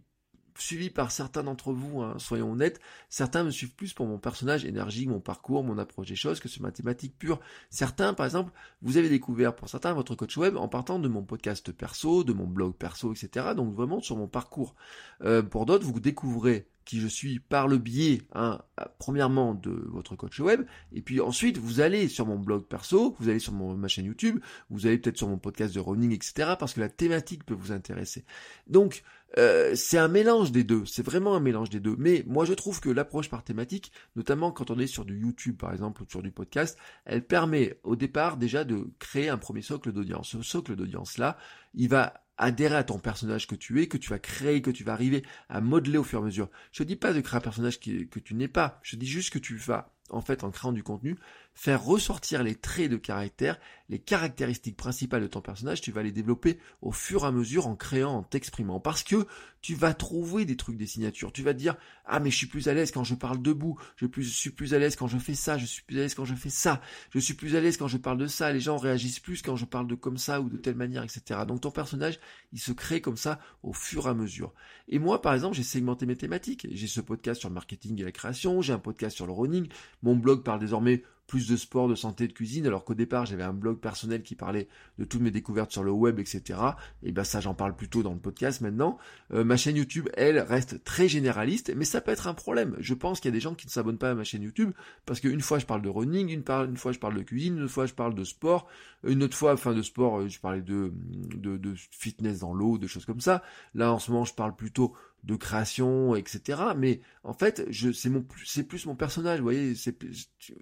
suivi 0.58 0.90
par 0.90 1.10
certains 1.10 1.42
d'entre 1.42 1.72
vous, 1.72 2.02
hein, 2.02 2.14
soyons 2.18 2.52
honnêtes, 2.52 2.80
certains 3.08 3.44
me 3.44 3.50
suivent 3.50 3.74
plus 3.74 3.92
pour 3.92 4.06
mon 4.06 4.18
personnage 4.18 4.64
énergique, 4.64 5.08
mon 5.08 5.20
parcours, 5.20 5.64
mon 5.64 5.78
approche 5.78 6.08
des 6.08 6.16
choses 6.16 6.40
que 6.40 6.48
sur 6.48 6.62
ma 6.62 6.72
thématique 6.72 7.18
pure. 7.18 7.40
Certains, 7.70 8.14
par 8.14 8.26
exemple, 8.26 8.52
vous 8.82 8.96
avez 8.96 9.08
découvert 9.08 9.54
pour 9.54 9.68
certains 9.68 9.92
votre 9.92 10.14
coach 10.14 10.36
web 10.36 10.56
en 10.56 10.68
partant 10.68 10.98
de 10.98 11.08
mon 11.08 11.22
podcast 11.22 11.72
perso, 11.72 12.24
de 12.24 12.32
mon 12.32 12.46
blog 12.46 12.74
perso, 12.74 13.12
etc. 13.12 13.54
Donc 13.56 13.74
vraiment 13.74 14.00
sur 14.00 14.16
mon 14.16 14.28
parcours. 14.28 14.74
Euh, 15.22 15.42
pour 15.42 15.66
d'autres, 15.66 15.86
vous 15.86 16.00
découvrez 16.00 16.66
qui 16.84 17.00
je 17.00 17.06
suis 17.06 17.38
par 17.38 17.68
le 17.68 17.78
biais, 17.78 18.22
hein, 18.34 18.60
premièrement, 18.98 19.54
de 19.54 19.70
votre 19.88 20.16
coach 20.16 20.40
web, 20.40 20.64
et 20.92 21.02
puis 21.02 21.20
ensuite, 21.20 21.58
vous 21.58 21.80
allez 21.80 22.08
sur 22.08 22.26
mon 22.26 22.38
blog 22.38 22.64
perso, 22.64 23.16
vous 23.18 23.28
allez 23.28 23.38
sur 23.38 23.52
ma 23.52 23.88
chaîne 23.88 24.06
YouTube, 24.06 24.40
vous 24.70 24.86
allez 24.86 24.98
peut-être 24.98 25.18
sur 25.18 25.28
mon 25.28 25.38
podcast 25.38 25.74
de 25.74 25.80
running, 25.80 26.12
etc., 26.12 26.54
parce 26.58 26.74
que 26.74 26.80
la 26.80 26.88
thématique 26.88 27.44
peut 27.44 27.54
vous 27.54 27.72
intéresser. 27.72 28.24
Donc, 28.66 29.02
euh, 29.38 29.74
c'est 29.74 29.98
un 29.98 30.08
mélange 30.08 30.52
des 30.52 30.64
deux, 30.64 30.84
c'est 30.84 31.04
vraiment 31.04 31.34
un 31.34 31.40
mélange 31.40 31.70
des 31.70 31.80
deux. 31.80 31.96
Mais 31.98 32.24
moi, 32.26 32.44
je 32.44 32.52
trouve 32.52 32.80
que 32.80 32.90
l'approche 32.90 33.30
par 33.30 33.44
thématique, 33.44 33.92
notamment 34.16 34.52
quand 34.52 34.70
on 34.70 34.78
est 34.78 34.86
sur 34.86 35.04
du 35.04 35.18
YouTube, 35.18 35.56
par 35.56 35.72
exemple, 35.72 36.02
ou 36.02 36.06
sur 36.08 36.22
du 36.22 36.30
podcast, 36.30 36.78
elle 37.04 37.24
permet 37.24 37.78
au 37.82 37.96
départ 37.96 38.36
déjà 38.36 38.64
de 38.64 38.90
créer 38.98 39.28
un 39.28 39.38
premier 39.38 39.62
socle 39.62 39.92
d'audience. 39.92 40.30
Ce 40.30 40.42
socle 40.42 40.76
d'audience-là, 40.76 41.38
il 41.74 41.88
va 41.88 42.21
adhérer 42.42 42.76
à 42.76 42.84
ton 42.84 42.98
personnage 42.98 43.46
que 43.46 43.54
tu 43.54 43.80
es, 43.80 43.86
que 43.86 43.96
tu 43.96 44.10
vas 44.10 44.18
créer, 44.18 44.62
que 44.62 44.70
tu 44.70 44.84
vas 44.84 44.92
arriver 44.92 45.22
à 45.48 45.60
modeler 45.60 45.98
au 45.98 46.04
fur 46.04 46.18
et 46.18 46.22
à 46.22 46.24
mesure. 46.24 46.50
Je 46.72 46.82
ne 46.82 46.88
dis 46.88 46.96
pas 46.96 47.12
de 47.12 47.20
créer 47.20 47.38
un 47.38 47.42
personnage 47.42 47.80
que 47.80 48.18
tu 48.18 48.34
n'es 48.34 48.48
pas, 48.48 48.80
je 48.82 48.96
dis 48.96 49.06
juste 49.06 49.32
que 49.32 49.38
tu 49.38 49.56
vas 49.56 49.92
en 50.10 50.20
fait, 50.20 50.44
en 50.44 50.50
créant 50.50 50.72
du 50.72 50.82
contenu, 50.82 51.16
faire 51.54 51.82
ressortir 51.82 52.42
les 52.42 52.54
traits 52.54 52.90
de 52.90 52.96
caractère, 52.96 53.58
les 53.88 53.98
caractéristiques 53.98 54.76
principales 54.76 55.22
de 55.22 55.26
ton 55.26 55.40
personnage, 55.40 55.80
tu 55.80 55.92
vas 55.92 56.02
les 56.02 56.12
développer 56.12 56.58
au 56.80 56.92
fur 56.92 57.24
et 57.24 57.26
à 57.26 57.32
mesure 57.32 57.66
en 57.66 57.76
créant, 57.76 58.16
en 58.16 58.22
t'exprimant. 58.22 58.80
Parce 58.80 59.02
que 59.02 59.26
tu 59.60 59.74
vas 59.74 59.94
trouver 59.94 60.44
des 60.44 60.56
trucs, 60.56 60.76
des 60.76 60.86
signatures. 60.86 61.32
Tu 61.32 61.42
vas 61.42 61.52
te 61.54 61.58
dire, 61.58 61.76
ah 62.04 62.20
mais 62.20 62.30
je 62.30 62.36
suis 62.36 62.46
plus 62.46 62.68
à 62.68 62.74
l'aise 62.74 62.90
quand 62.90 63.04
je 63.04 63.14
parle 63.14 63.40
debout, 63.40 63.78
je 63.96 64.06
suis 64.22 64.50
plus 64.50 64.74
à 64.74 64.78
l'aise 64.78 64.96
quand 64.96 65.06
je 65.06 65.18
fais 65.18 65.34
ça, 65.34 65.56
je 65.56 65.66
suis 65.66 65.82
plus 65.82 65.98
à 65.98 66.00
l'aise 66.00 66.14
quand 66.14 66.24
je 66.24 66.34
fais 66.34 66.50
ça, 66.50 66.80
je 67.10 67.18
suis 67.18 67.34
plus 67.34 67.54
à 67.54 67.60
l'aise 67.60 67.76
quand 67.76 67.86
je 67.86 67.96
parle 67.96 68.18
de 68.18 68.26
ça, 68.26 68.52
les 68.52 68.60
gens 68.60 68.76
réagissent 68.76 69.20
plus 69.20 69.40
quand 69.40 69.56
je 69.56 69.64
parle 69.64 69.86
de 69.86 69.94
comme 69.94 70.18
ça 70.18 70.40
ou 70.40 70.48
de 70.48 70.56
telle 70.56 70.74
manière, 70.74 71.04
etc. 71.04 71.40
Donc 71.46 71.60
ton 71.60 71.70
personnage, 71.70 72.18
il 72.52 72.60
se 72.60 72.72
crée 72.72 73.00
comme 73.00 73.16
ça 73.16 73.38
au 73.62 73.72
fur 73.72 74.06
et 74.06 74.10
à 74.10 74.14
mesure. 74.14 74.52
Et 74.88 74.98
moi, 74.98 75.22
par 75.22 75.34
exemple, 75.34 75.54
j'ai 75.54 75.62
segmenté 75.62 76.06
mes 76.06 76.16
thématiques. 76.16 76.66
J'ai 76.70 76.88
ce 76.88 77.00
podcast 77.00 77.40
sur 77.40 77.48
le 77.48 77.54
marketing 77.54 78.00
et 78.00 78.04
la 78.04 78.12
création, 78.12 78.62
j'ai 78.62 78.72
un 78.72 78.78
podcast 78.78 79.14
sur 79.14 79.26
le 79.26 79.32
running, 79.32 79.68
mon 80.02 80.16
blog 80.16 80.42
parle 80.42 80.60
désormais 80.60 81.02
plus 81.32 81.48
de 81.48 81.56
sport, 81.56 81.88
de 81.88 81.94
santé, 81.94 82.28
de 82.28 82.32
cuisine, 82.34 82.66
alors 82.66 82.84
qu'au 82.84 82.92
départ 82.92 83.24
j'avais 83.24 83.42
un 83.42 83.54
blog 83.54 83.78
personnel 83.78 84.22
qui 84.22 84.34
parlait 84.34 84.68
de 84.98 85.04
toutes 85.06 85.22
mes 85.22 85.30
découvertes 85.30 85.72
sur 85.72 85.82
le 85.82 85.90
web, 85.90 86.18
etc. 86.18 86.60
Et 87.02 87.10
ben 87.10 87.24
ça 87.24 87.40
j'en 87.40 87.54
parle 87.54 87.74
plutôt 87.74 88.02
dans 88.02 88.12
le 88.12 88.18
podcast 88.18 88.60
maintenant. 88.60 88.98
Euh, 89.32 89.42
ma 89.42 89.56
chaîne 89.56 89.76
YouTube, 89.76 90.10
elle, 90.12 90.38
reste 90.38 90.84
très 90.84 91.08
généraliste, 91.08 91.72
mais 91.74 91.86
ça 91.86 92.02
peut 92.02 92.10
être 92.10 92.26
un 92.26 92.34
problème. 92.34 92.76
Je 92.80 92.92
pense 92.92 93.18
qu'il 93.18 93.30
y 93.30 93.32
a 93.32 93.36
des 93.36 93.40
gens 93.40 93.54
qui 93.54 93.66
ne 93.66 93.70
s'abonnent 93.70 93.96
pas 93.96 94.10
à 94.10 94.14
ma 94.14 94.24
chaîne 94.24 94.42
YouTube, 94.42 94.72
parce 95.06 95.20
qu'une 95.20 95.40
fois 95.40 95.58
je 95.58 95.64
parle 95.64 95.80
de 95.80 95.88
running, 95.88 96.28
une, 96.28 96.76
fois 96.76 96.92
je 96.92 96.98
parle 96.98 97.14
de 97.14 97.22
cuisine, 97.22 97.56
une 97.56 97.68
fois 97.68 97.86
je 97.86 97.94
parle 97.94 98.14
de 98.14 98.24
sport, 98.24 98.68
une 99.02 99.22
autre 99.22 99.36
fois, 99.36 99.54
enfin 99.54 99.72
de 99.72 99.82
sport, 99.82 100.18
euh, 100.18 100.28
je 100.28 100.38
parlais 100.38 100.60
de, 100.60 100.92
de, 101.34 101.56
de 101.56 101.74
fitness 101.74 102.40
dans 102.40 102.52
l'eau, 102.52 102.76
de 102.76 102.86
choses 102.86 103.06
comme 103.06 103.20
ça. 103.20 103.42
Là 103.74 103.90
en 103.90 103.98
ce 103.98 104.10
moment 104.10 104.26
je 104.26 104.34
parle 104.34 104.54
plutôt 104.54 104.94
de 105.22 105.36
création, 105.36 106.16
etc. 106.16 106.60
Mais 106.76 107.00
en 107.22 107.32
fait, 107.32 107.64
c'est 107.92 108.08
mon, 108.08 108.26
c'est 108.44 108.64
plus 108.64 108.86
mon 108.86 108.96
personnage, 108.96 109.38
vous 109.38 109.44
voyez, 109.44 109.74
c'est, 109.74 109.96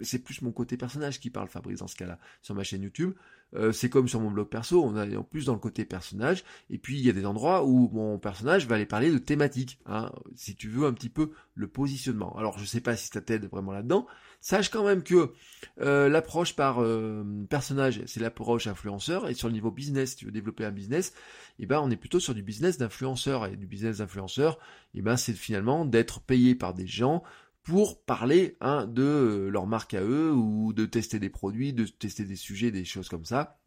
c'est 0.03 0.19
plus 0.19 0.43
mon 0.43 0.53
côté 0.53 0.77
personnage 0.77 1.21
qui 1.21 1.31
parle, 1.31 1.49
Fabrice, 1.49 1.79
dans 1.79 1.87
ce 1.87 1.97
cas-là, 1.97 2.19
sur 2.43 2.55
ma 2.55 2.63
chaîne 2.63 2.83
YouTube. 2.83 3.15
Euh, 3.55 3.73
c'est 3.73 3.89
comme 3.89 4.09
sur 4.09 4.21
mon 4.21 4.31
blog 4.31 4.49
perso, 4.49 4.83
on 4.85 4.97
est 4.97 5.17
en 5.17 5.25
plus 5.25 5.47
dans 5.47 5.55
le 5.55 5.59
côté 5.59 5.85
personnage, 5.85 6.45
et 6.71 6.79
puis 6.79 6.99
il 6.99 7.05
y 7.05 7.11
a 7.11 7.13
des 7.13 7.27
endroits 7.27 7.65
où 7.65 7.91
mon 7.93 8.19
personnage 8.19 8.67
va 8.67 8.77
aller 8.77 8.87
parler 8.87 9.11
de 9.11 9.19
thématiques, 9.19 9.79
hein, 9.87 10.13
si 10.37 10.55
tu 10.55 10.69
veux 10.69 10.87
un 10.87 10.93
petit 10.93 11.09
peu 11.09 11.33
le 11.55 11.67
positionnement. 11.67 12.37
Alors 12.39 12.59
je 12.59 12.65
sais 12.65 12.81
pas 12.81 12.97
si 12.97 13.09
ça 13.09 13.21
t'aide 13.21 13.47
vraiment 13.47 13.73
là-dedans, 13.73 14.07
sache 14.41 14.71
quand 14.71 14.85
même 14.85 15.03
que 15.03 15.33
euh, 15.81 16.09
l'approche 16.09 16.55
par 16.55 16.81
euh, 16.81 17.25
personnage, 17.49 18.03
c'est 18.07 18.21
l'approche 18.21 18.69
influenceur, 18.69 19.29
et 19.29 19.35
sur 19.35 19.49
le 19.49 19.55
niveau 19.55 19.73
business, 19.73 20.11
si 20.11 20.17
tu 20.17 20.25
veux 20.27 20.33
développer 20.33 20.65
un 20.65 20.71
business, 20.71 21.13
eh 21.59 21.67
ben 21.67 21.81
on 21.81 21.91
est 21.91 21.97
plutôt 21.97 22.21
sur 22.21 22.35
du 22.35 22.43
business 22.43 22.79
d'influenceur, 22.79 23.47
et 23.47 23.57
du 23.57 23.67
business 23.67 23.99
d'influenceur, 23.99 24.59
et 24.95 24.99
eh 24.99 25.03
ben 25.03 25.17
c'est 25.17 25.33
finalement 25.33 25.85
d'être 25.85 26.21
payé 26.21 26.55
par 26.55 26.73
des 26.73 26.87
gens 26.87 27.25
pour 27.63 28.03
parler 28.03 28.57
hein, 28.61 28.87
de 28.87 29.03
euh, 29.03 29.49
leur 29.51 29.67
marque 29.67 29.95
à 29.95 30.03
eux 30.03 30.33
ou 30.33 30.73
de 30.73 30.87
tester 30.87 31.19
des 31.19 31.31
produits, 31.31 31.73
de 31.73 31.85
tester 31.85 32.25
des 32.25 32.37
sujets, 32.37 32.71
des 32.71 32.85
choses 32.85 33.09
comme 33.09 33.25
ça. 33.25 33.61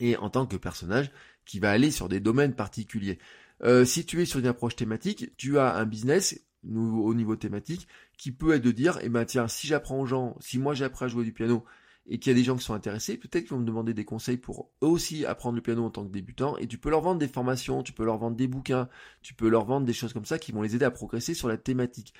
Et 0.00 0.16
en 0.16 0.30
tant 0.30 0.46
que 0.46 0.56
personnage 0.56 1.10
qui 1.44 1.58
va 1.58 1.70
aller 1.70 1.90
sur 1.90 2.08
des 2.08 2.20
domaines 2.20 2.54
particuliers. 2.54 3.18
Euh, 3.62 3.84
si 3.84 4.06
tu 4.06 4.20
es 4.22 4.24
sur 4.24 4.40
une 4.40 4.46
approche 4.46 4.76
thématique, 4.76 5.36
tu 5.36 5.58
as 5.58 5.74
un 5.74 5.84
business 5.84 6.40
au 6.64 7.14
niveau 7.14 7.36
thématique 7.36 7.88
qui 8.16 8.30
peut 8.32 8.54
être 8.54 8.62
de 8.62 8.70
dire, 8.70 8.98
eh 9.02 9.08
ben 9.08 9.24
tiens, 9.24 9.48
si 9.48 9.66
j'apprends 9.66 10.00
aux 10.00 10.06
gens, 10.06 10.36
si 10.40 10.58
moi 10.58 10.74
j'apprends 10.74 11.06
à 11.06 11.08
jouer 11.08 11.24
du 11.24 11.32
piano 11.32 11.64
et 12.06 12.18
qu'il 12.18 12.32
y 12.32 12.34
a 12.34 12.38
des 12.38 12.44
gens 12.44 12.56
qui 12.56 12.64
sont 12.64 12.74
intéressés, 12.74 13.16
peut-être 13.16 13.44
qu'ils 13.44 13.52
vont 13.52 13.60
me 13.60 13.66
demander 13.66 13.94
des 13.94 14.04
conseils 14.04 14.36
pour 14.36 14.70
eux 14.82 14.86
aussi 14.86 15.24
apprendre 15.24 15.56
le 15.56 15.62
piano 15.62 15.84
en 15.84 15.90
tant 15.90 16.04
que 16.04 16.10
débutant, 16.10 16.56
et 16.58 16.66
tu 16.66 16.78
peux 16.78 16.90
leur 16.90 17.00
vendre 17.00 17.20
des 17.20 17.28
formations, 17.28 17.82
tu 17.84 17.92
peux 17.92 18.04
leur 18.04 18.18
vendre 18.18 18.36
des 18.36 18.48
bouquins, 18.48 18.88
tu 19.22 19.34
peux 19.34 19.48
leur 19.48 19.64
vendre 19.64 19.86
des 19.86 19.92
choses 19.92 20.12
comme 20.12 20.24
ça 20.24 20.38
qui 20.38 20.50
vont 20.50 20.62
les 20.62 20.74
aider 20.74 20.84
à 20.84 20.90
progresser 20.90 21.34
sur 21.34 21.46
la 21.46 21.56
thématique 21.56 22.12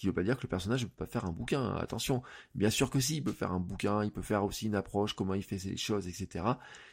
qui 0.00 0.06
veut 0.06 0.12
pas 0.12 0.22
dire 0.22 0.36
que 0.36 0.42
le 0.42 0.48
personnage 0.48 0.82
ne 0.82 0.88
peut 0.88 1.04
pas 1.04 1.10
faire 1.10 1.26
un 1.26 1.32
bouquin, 1.32 1.74
attention. 1.76 2.22
Bien 2.54 2.70
sûr 2.70 2.90
que 2.90 3.00
si, 3.00 3.16
il 3.16 3.22
peut 3.22 3.32
faire 3.32 3.52
un 3.52 3.60
bouquin, 3.60 4.02
il 4.04 4.10
peut 4.10 4.22
faire 4.22 4.44
aussi 4.44 4.66
une 4.66 4.74
approche, 4.74 5.14
comment 5.14 5.34
il 5.34 5.42
fait 5.42 5.62
les 5.64 5.76
choses, 5.76 6.08
etc. 6.08 6.44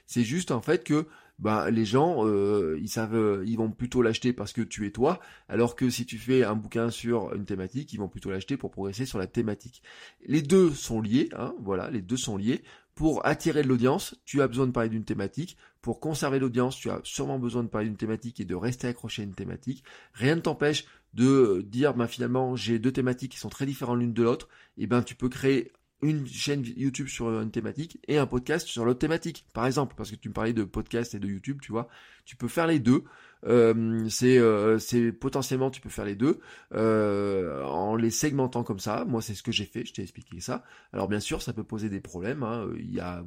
C'est 0.05 0.23
juste 0.23 0.51
en 0.51 0.61
fait 0.61 0.83
que 0.83 1.07
bah, 1.39 1.69
les 1.69 1.85
gens, 1.85 2.25
euh, 2.25 2.77
ils 2.81 2.89
savent, 2.89 3.43
ils 3.45 3.57
vont 3.57 3.71
plutôt 3.71 4.01
l'acheter 4.01 4.33
parce 4.33 4.53
que 4.53 4.61
tu 4.61 4.85
es 4.87 4.91
toi, 4.91 5.19
alors 5.47 5.75
que 5.75 5.89
si 5.89 6.05
tu 6.05 6.17
fais 6.17 6.43
un 6.43 6.55
bouquin 6.55 6.89
sur 6.89 7.33
une 7.33 7.45
thématique, 7.45 7.93
ils 7.93 7.97
vont 7.97 8.09
plutôt 8.09 8.31
l'acheter 8.31 8.57
pour 8.57 8.71
progresser 8.71 9.05
sur 9.05 9.19
la 9.19 9.27
thématique. 9.27 9.81
Les 10.25 10.41
deux 10.41 10.71
sont 10.71 11.01
liés, 11.01 11.29
hein, 11.37 11.53
voilà, 11.61 11.89
les 11.89 12.01
deux 12.01 12.17
sont 12.17 12.37
liés. 12.37 12.63
Pour 12.97 13.23
attirer 13.27 13.61
de 13.61 13.67
l'audience, 13.67 14.15
tu 14.25 14.41
as 14.41 14.47
besoin 14.47 14.65
de 14.65 14.71
parler 14.71 14.89
d'une 14.89 15.05
thématique. 15.05 15.55
Pour 15.83 15.99
conserver 15.99 16.39
l'audience, 16.39 16.75
tu 16.75 16.89
as 16.89 16.99
sûrement 17.03 17.37
besoin 17.37 17.61
de 17.61 17.67
parler 17.67 17.87
d'une 17.87 17.95
thématique 17.95 18.39
et 18.39 18.45
de 18.45 18.55
rester 18.55 18.87
accroché 18.87 19.21
à 19.21 19.25
une 19.25 19.35
thématique. 19.35 19.83
Rien 20.13 20.35
ne 20.35 20.41
t'empêche 20.41 20.85
de 21.13 21.61
dire, 21.65 21.93
ben 21.93 22.07
finalement, 22.07 22.55
j'ai 22.55 22.79
deux 22.79 22.91
thématiques 22.91 23.31
qui 23.33 23.39
sont 23.39 23.49
très 23.49 23.65
différentes 23.65 23.99
l'une 23.99 24.13
de 24.13 24.23
l'autre. 24.23 24.49
Et 24.77 24.87
ben 24.87 25.01
tu 25.01 25.15
peux 25.15 25.29
créer 25.29 25.71
une 26.01 26.27
chaîne 26.27 26.63
YouTube 26.63 27.07
sur 27.07 27.29
une 27.41 27.51
thématique 27.51 27.99
et 28.07 28.17
un 28.17 28.27
podcast 28.27 28.67
sur 28.67 28.85
l'autre 28.85 28.99
thématique, 28.99 29.47
par 29.53 29.65
exemple, 29.65 29.95
parce 29.97 30.11
que 30.11 30.15
tu 30.15 30.29
me 30.29 30.33
parlais 30.33 30.53
de 30.53 30.63
podcast 30.63 31.15
et 31.15 31.19
de 31.19 31.27
YouTube, 31.27 31.59
tu 31.61 31.71
vois, 31.71 31.87
tu 32.25 32.35
peux 32.35 32.47
faire 32.47 32.67
les 32.67 32.79
deux. 32.79 33.03
Euh, 33.45 34.07
c'est 34.09 34.39
euh, 34.39 34.79
c'est 34.79 35.11
potentiellement 35.11 35.69
tu 35.69 35.79
peux 35.79 35.89
faire 35.89 36.05
les 36.05 36.15
deux 36.15 36.39
euh, 36.73 37.63
en 37.63 37.95
les 37.95 38.09
segmentant 38.09 38.63
comme 38.63 38.79
ça. 38.79 39.05
Moi 39.05 39.21
c'est 39.21 39.35
ce 39.35 39.43
que 39.43 39.51
j'ai 39.51 39.65
fait, 39.65 39.85
je 39.85 39.93
t'ai 39.93 40.01
expliqué 40.01 40.39
ça. 40.39 40.63
Alors 40.91 41.07
bien 41.07 41.19
sûr 41.19 41.41
ça 41.41 41.53
peut 41.53 41.63
poser 41.63 41.89
des 41.89 42.01
problèmes. 42.01 42.43
Hein. 42.43 42.67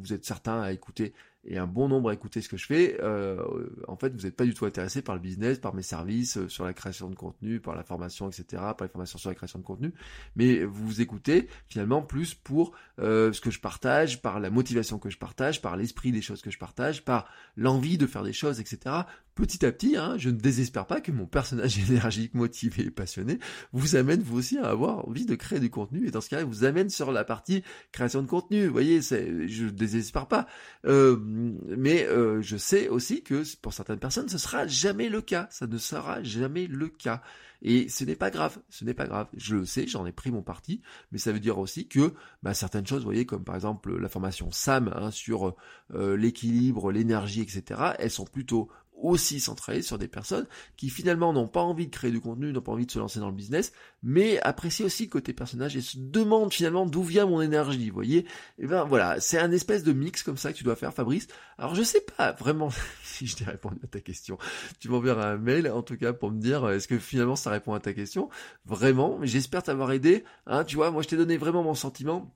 Vous 0.00 0.12
êtes 0.12 0.24
certains 0.24 0.60
à 0.60 0.72
écouter 0.72 1.12
et 1.44 1.56
un 1.56 1.66
bon 1.66 1.88
nombre 1.88 2.10
à 2.10 2.14
écouter 2.14 2.42
ce 2.42 2.48
que 2.48 2.58
je 2.58 2.66
fais, 2.66 2.98
euh, 3.00 3.42
en 3.88 3.96
fait, 3.96 4.14
vous 4.14 4.22
n'êtes 4.22 4.36
pas 4.36 4.44
du 4.44 4.52
tout 4.52 4.66
intéressé 4.66 5.00
par 5.00 5.14
le 5.14 5.20
business, 5.20 5.58
par 5.58 5.74
mes 5.74 5.82
services, 5.82 6.36
euh, 6.36 6.48
sur 6.48 6.64
la 6.64 6.74
création 6.74 7.08
de 7.08 7.14
contenu, 7.14 7.60
par 7.60 7.74
la 7.74 7.82
formation, 7.82 8.28
etc., 8.28 8.44
par 8.76 8.82
les 8.82 8.88
formations 8.88 9.18
sur 9.18 9.30
la 9.30 9.34
création 9.34 9.58
de 9.58 9.64
contenu, 9.64 9.94
mais 10.36 10.64
vous 10.64 11.00
écoutez 11.00 11.48
finalement 11.66 12.02
plus 12.02 12.34
pour 12.34 12.72
euh, 12.98 13.32
ce 13.32 13.40
que 13.40 13.50
je 13.50 13.58
partage, 13.58 14.20
par 14.20 14.38
la 14.38 14.50
motivation 14.50 14.98
que 14.98 15.08
je 15.08 15.16
partage, 15.16 15.62
par 15.62 15.76
l'esprit 15.76 16.12
des 16.12 16.20
choses 16.20 16.42
que 16.42 16.50
je 16.50 16.58
partage, 16.58 17.04
par 17.04 17.26
l'envie 17.56 17.96
de 17.96 18.06
faire 18.06 18.22
des 18.22 18.34
choses, 18.34 18.60
etc. 18.60 19.04
Petit 19.34 19.64
à 19.64 19.72
petit, 19.72 19.96
hein, 19.96 20.16
je 20.18 20.28
ne 20.28 20.36
désespère 20.36 20.86
pas 20.86 21.00
que 21.00 21.12
mon 21.12 21.24
personnage 21.24 21.78
énergique, 21.90 22.34
motivé 22.34 22.84
et 22.84 22.90
passionné 22.90 23.38
vous 23.72 23.96
amène 23.96 24.20
vous 24.20 24.36
aussi 24.36 24.58
à 24.58 24.68
avoir 24.68 25.08
envie 25.08 25.24
de 25.24 25.34
créer 25.34 25.60
du 25.60 25.70
contenu, 25.70 26.06
et 26.06 26.10
dans 26.10 26.20
ce 26.20 26.28
cas-là, 26.28 26.44
vous 26.44 26.64
amène 26.64 26.90
sur 26.90 27.10
la 27.12 27.24
partie 27.24 27.62
création 27.92 28.20
de 28.20 28.26
contenu. 28.26 28.66
Vous 28.66 28.72
voyez, 28.72 29.00
je 29.00 29.64
ne 29.64 29.70
désespère 29.70 30.26
pas. 30.26 30.46
Euh, 30.84 31.16
mais 31.30 32.06
euh, 32.06 32.42
je 32.42 32.56
sais 32.56 32.88
aussi 32.88 33.22
que 33.22 33.42
pour 33.60 33.72
certaines 33.72 33.98
personnes, 33.98 34.28
ce 34.28 34.38
sera 34.38 34.66
jamais 34.66 35.08
le 35.08 35.20
cas. 35.20 35.46
Ça 35.50 35.66
ne 35.66 35.78
sera 35.78 36.22
jamais 36.22 36.66
le 36.66 36.88
cas. 36.88 37.22
Et 37.62 37.88
ce 37.88 38.04
n'est 38.04 38.16
pas 38.16 38.30
grave, 38.30 38.58
ce 38.70 38.84
n'est 38.84 38.94
pas 38.94 39.06
grave. 39.06 39.28
Je 39.36 39.56
le 39.56 39.64
sais, 39.66 39.86
j'en 39.86 40.06
ai 40.06 40.12
pris 40.12 40.30
mon 40.30 40.42
parti, 40.42 40.80
mais 41.12 41.18
ça 41.18 41.30
veut 41.30 41.40
dire 41.40 41.58
aussi 41.58 41.86
que 41.88 42.14
bah, 42.42 42.54
certaines 42.54 42.86
choses, 42.86 43.00
vous 43.00 43.08
voyez, 43.08 43.26
comme 43.26 43.44
par 43.44 43.54
exemple 43.54 43.96
la 43.98 44.08
formation 44.08 44.50
SAM 44.50 44.92
hein, 44.96 45.10
sur 45.10 45.54
euh, 45.94 46.16
l'équilibre, 46.16 46.90
l'énergie, 46.90 47.42
etc., 47.42 47.92
elles 47.98 48.10
sont 48.10 48.24
plutôt 48.24 48.70
aussi 49.02 49.40
centré 49.40 49.82
sur 49.82 49.98
des 49.98 50.08
personnes 50.08 50.46
qui 50.76 50.90
finalement 50.90 51.32
n'ont 51.32 51.48
pas 51.48 51.60
envie 51.60 51.86
de 51.86 51.90
créer 51.90 52.10
du 52.10 52.20
contenu, 52.20 52.52
n'ont 52.52 52.60
pas 52.60 52.72
envie 52.72 52.86
de 52.86 52.90
se 52.90 52.98
lancer 52.98 53.20
dans 53.20 53.28
le 53.28 53.34
business, 53.34 53.72
mais 54.02 54.40
apprécient 54.40 54.86
aussi 54.86 55.04
le 55.04 55.10
côté 55.10 55.32
personnage 55.32 55.76
et 55.76 55.80
se 55.80 55.96
demandent 55.98 56.52
finalement 56.52 56.86
d'où 56.86 57.02
vient 57.02 57.26
mon 57.26 57.40
énergie, 57.40 57.88
vous 57.88 57.94
voyez? 57.94 58.18
Et 58.18 58.26
eh 58.60 58.66
ben 58.66 58.84
voilà, 58.84 59.20
c'est 59.20 59.38
un 59.38 59.52
espèce 59.52 59.84
de 59.84 59.92
mix 59.92 60.22
comme 60.22 60.36
ça 60.36 60.52
que 60.52 60.58
tu 60.58 60.64
dois 60.64 60.76
faire, 60.76 60.92
Fabrice. 60.92 61.28
Alors 61.58 61.74
je 61.74 61.82
sais 61.82 62.04
pas 62.16 62.32
vraiment 62.32 62.70
si 63.04 63.26
je 63.26 63.36
t'ai 63.36 63.44
répondu 63.44 63.78
à 63.84 63.86
ta 63.86 64.00
question. 64.00 64.38
Tu 64.78 64.88
m'enverras 64.88 65.32
un 65.32 65.38
mail 65.38 65.70
en 65.70 65.82
tout 65.82 65.96
cas 65.96 66.12
pour 66.12 66.30
me 66.30 66.40
dire 66.40 66.68
est-ce 66.68 66.88
que 66.88 66.98
finalement 66.98 67.36
ça 67.36 67.50
répond 67.50 67.74
à 67.74 67.80
ta 67.80 67.92
question? 67.92 68.28
Vraiment, 68.64 69.18
j'espère 69.22 69.62
t'avoir 69.62 69.92
aidé. 69.92 70.24
Hein, 70.46 70.64
tu 70.64 70.76
vois, 70.76 70.90
moi 70.90 71.02
je 71.02 71.08
t'ai 71.08 71.16
donné 71.16 71.36
vraiment 71.36 71.62
mon 71.62 71.74
sentiment 71.74 72.34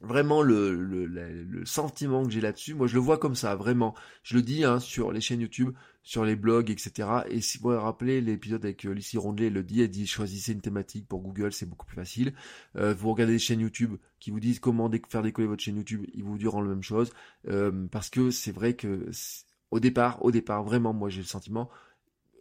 vraiment 0.00 0.42
le, 0.42 0.74
le, 0.74 1.64
sentiment 1.64 2.24
que 2.24 2.30
j'ai 2.30 2.40
là-dessus, 2.40 2.74
moi 2.74 2.86
je 2.86 2.94
le 2.94 3.00
vois 3.00 3.18
comme 3.18 3.34
ça, 3.34 3.54
vraiment. 3.56 3.94
Je 4.22 4.36
le 4.36 4.42
dis 4.42 4.64
hein, 4.64 4.80
sur 4.80 5.12
les 5.12 5.20
chaînes 5.20 5.40
YouTube, 5.40 5.74
sur 6.02 6.24
les 6.24 6.36
blogs, 6.36 6.70
etc. 6.70 7.08
Et 7.28 7.40
si 7.40 7.58
vous 7.58 7.70
vous 7.70 7.80
rappelez 7.80 8.20
l'épisode 8.20 8.64
avec 8.64 8.84
euh, 8.86 8.92
Lucie 8.92 9.18
Rondelet, 9.18 9.50
le 9.50 9.62
dit, 9.62 9.82
elle 9.82 9.90
dit 9.90 10.06
choisissez 10.06 10.52
une 10.52 10.60
thématique 10.60 11.08
pour 11.08 11.20
Google, 11.20 11.52
c'est 11.52 11.66
beaucoup 11.66 11.86
plus 11.86 11.96
facile. 11.96 12.32
Euh, 12.76 12.94
vous 12.94 13.10
regardez 13.10 13.34
des 13.34 13.38
chaînes 13.38 13.60
YouTube 13.60 13.96
qui 14.20 14.30
vous 14.30 14.40
disent 14.40 14.60
comment 14.60 14.90
faire 15.08 15.22
décoller 15.22 15.48
votre 15.48 15.62
chaîne 15.62 15.76
YouTube, 15.76 16.04
ils 16.14 16.24
vous 16.24 16.38
diront 16.38 16.60
la 16.60 16.68
même 16.68 16.82
chose. 16.82 17.12
Euh, 17.48 17.86
parce 17.90 18.10
que 18.10 18.30
c'est 18.30 18.52
vrai 18.52 18.74
que 18.74 19.10
au 19.70 19.80
départ, 19.80 20.24
au 20.24 20.30
départ, 20.30 20.62
vraiment, 20.62 20.92
moi 20.92 21.08
j'ai 21.08 21.20
le 21.20 21.26
sentiment, 21.26 21.68